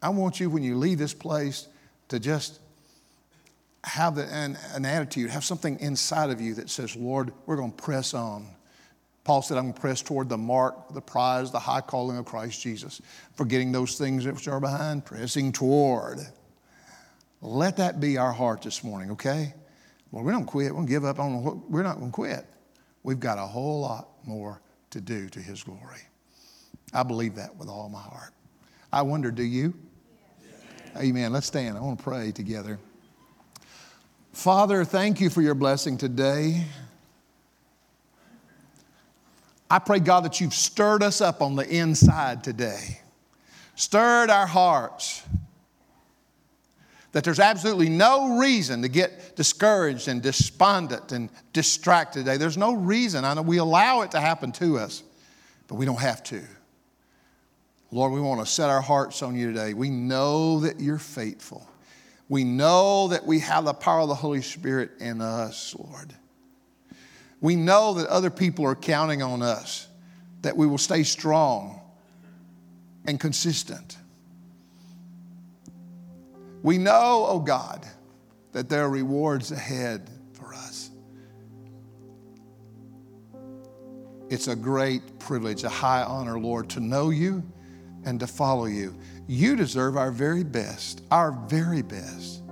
[0.00, 1.66] I want you, when you leave this place,
[2.08, 2.60] to just
[3.82, 7.82] have an, an attitude, have something inside of you that says, Lord, we're going to
[7.82, 8.46] press on.
[9.26, 12.26] Paul said, I'm going to press toward the mark, the prize, the high calling of
[12.26, 13.02] Christ Jesus,
[13.34, 16.20] forgetting those things which are behind, pressing toward.
[17.42, 19.52] Let that be our heart this morning, okay?
[20.12, 20.70] Well, we don't quit.
[20.70, 22.46] We don't give up on what, we're not going to quit.
[23.02, 24.60] We've got a whole lot more
[24.90, 26.02] to do to his glory.
[26.94, 28.32] I believe that with all my heart.
[28.92, 29.74] I wonder, do you?
[30.96, 31.32] Amen.
[31.32, 31.76] Let's stand.
[31.76, 32.78] I want to pray together.
[34.32, 36.64] Father, thank you for your blessing today.
[39.70, 43.00] I pray, God, that you've stirred us up on the inside today,
[43.74, 45.22] stirred our hearts,
[47.12, 52.36] that there's absolutely no reason to get discouraged and despondent and distracted today.
[52.36, 53.24] There's no reason.
[53.24, 55.02] I know we allow it to happen to us,
[55.66, 56.42] but we don't have to.
[57.90, 59.72] Lord, we want to set our hearts on you today.
[59.72, 61.68] We know that you're faithful.
[62.28, 66.12] We know that we have the power of the Holy Spirit in us, Lord.
[67.40, 69.88] We know that other people are counting on us,
[70.42, 71.80] that we will stay strong
[73.06, 73.96] and consistent.
[76.62, 77.86] We know, oh God,
[78.52, 80.90] that there are rewards ahead for us.
[84.28, 87.44] It's a great privilege, a high honor, Lord, to know you
[88.04, 88.96] and to follow you.
[89.28, 92.42] You deserve our very best, our very best.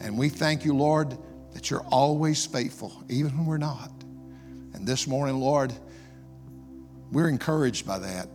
[0.00, 1.18] And we thank you, Lord,
[1.52, 3.90] that you're always faithful, even when we're not.
[4.74, 5.72] And this morning, Lord,
[7.10, 8.28] we're encouraged by that.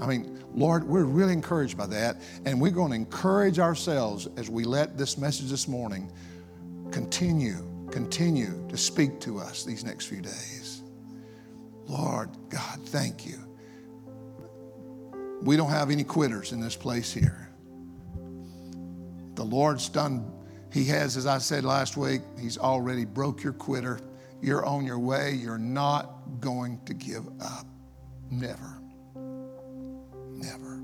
[0.00, 2.20] I mean, Lord, we're really encouraged by that.
[2.44, 6.10] And we're going to encourage ourselves as we let this message this morning
[6.90, 10.82] continue, continue to speak to us these next few days.
[11.86, 13.38] Lord God, thank you.
[15.42, 17.48] We don't have any quitters in this place here.
[19.34, 20.30] The Lord's done,
[20.72, 24.00] He has, as I said last week, He's already broke your quitter.
[24.40, 25.32] You're on your way.
[25.32, 27.66] You're not going to give up.
[28.30, 28.80] Never.
[30.32, 30.82] Never.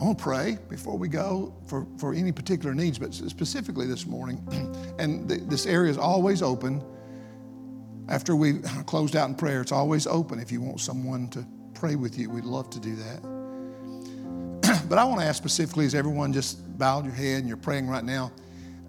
[0.00, 4.06] I want to pray before we go for, for any particular needs, but specifically this
[4.06, 4.42] morning.
[4.98, 6.82] and th- this area is always open.
[8.08, 8.54] After we
[8.86, 12.30] closed out in prayer, it's always open if you want someone to pray with you.
[12.30, 13.39] We'd love to do that.
[14.88, 17.88] but I want to ask specifically as everyone just bowed your head and you're praying
[17.88, 18.32] right now?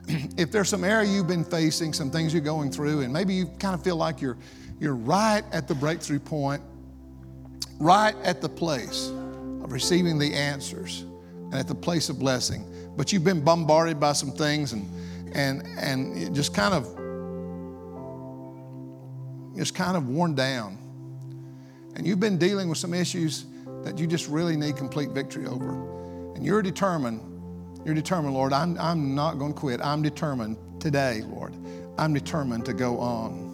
[0.38, 3.46] If there's some area you've been facing, some things you're going through, and maybe you
[3.60, 4.38] kind of feel like you're,
[4.80, 6.62] you're right at the breakthrough point,
[7.80, 9.10] right at the place
[9.64, 12.66] of receiving the answers and at the place of blessing,
[12.98, 14.90] but you've been bombarded by some things and,
[15.34, 16.98] and, and just kind of
[19.56, 20.78] just kind of worn down.
[21.96, 23.46] And you've been dealing with some issues
[23.84, 27.22] that you just really need complete victory over, and you're determined,
[27.86, 29.82] you're determined, Lord, I'm, I'm not going to quit.
[29.82, 31.56] I'm determined today, Lord.
[31.98, 33.52] I'm determined to go on.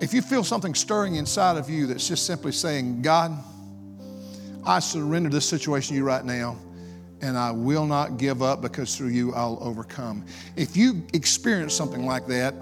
[0.00, 3.32] If you feel something stirring inside of you that's just simply saying, God,
[4.64, 6.58] I surrender this situation to you right now,
[7.22, 10.26] and I will not give up because through you I'll overcome.
[10.56, 12.54] If you experience something like that,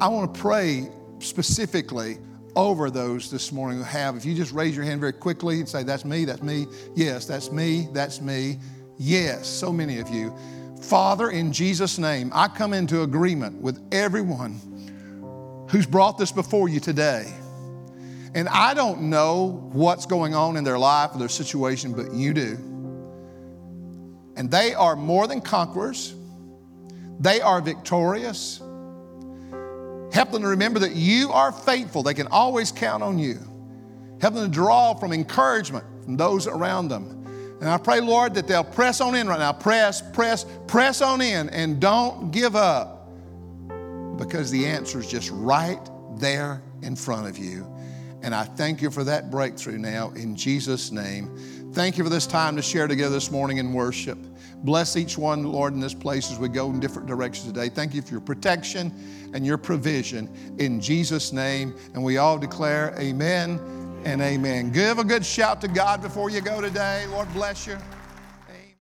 [0.00, 0.88] I want to pray
[1.20, 2.18] specifically
[2.56, 4.16] over those this morning who have.
[4.16, 7.26] If you just raise your hand very quickly and say, That's me, that's me, yes,
[7.26, 8.58] that's me, that's me,
[8.98, 10.34] yes, so many of you.
[10.82, 14.60] Father, in Jesus' name, I come into agreement with everyone
[15.70, 17.32] who's brought this before you today.
[18.34, 22.34] And I don't know what's going on in their life or their situation, but you
[22.34, 22.58] do.
[24.36, 26.14] And they are more than conquerors,
[27.20, 28.60] they are victorious.
[30.14, 32.04] Help them to remember that you are faithful.
[32.04, 33.40] They can always count on you.
[34.20, 37.26] Help them to draw from encouragement from those around them.
[37.60, 39.52] And I pray, Lord, that they'll press on in right now.
[39.52, 43.10] Press, press, press on in and don't give up
[44.16, 45.80] because the answer is just right
[46.20, 47.66] there in front of you.
[48.22, 51.72] And I thank you for that breakthrough now in Jesus' name.
[51.72, 54.18] Thank you for this time to share together this morning in worship.
[54.64, 57.68] Bless each one, Lord, in this place as we go in different directions today.
[57.68, 61.74] Thank you for your protection and your provision in Jesus' name.
[61.92, 63.60] And we all declare amen
[64.06, 64.72] and amen.
[64.72, 67.06] Give a good shout to God before you go today.
[67.10, 67.76] Lord bless you.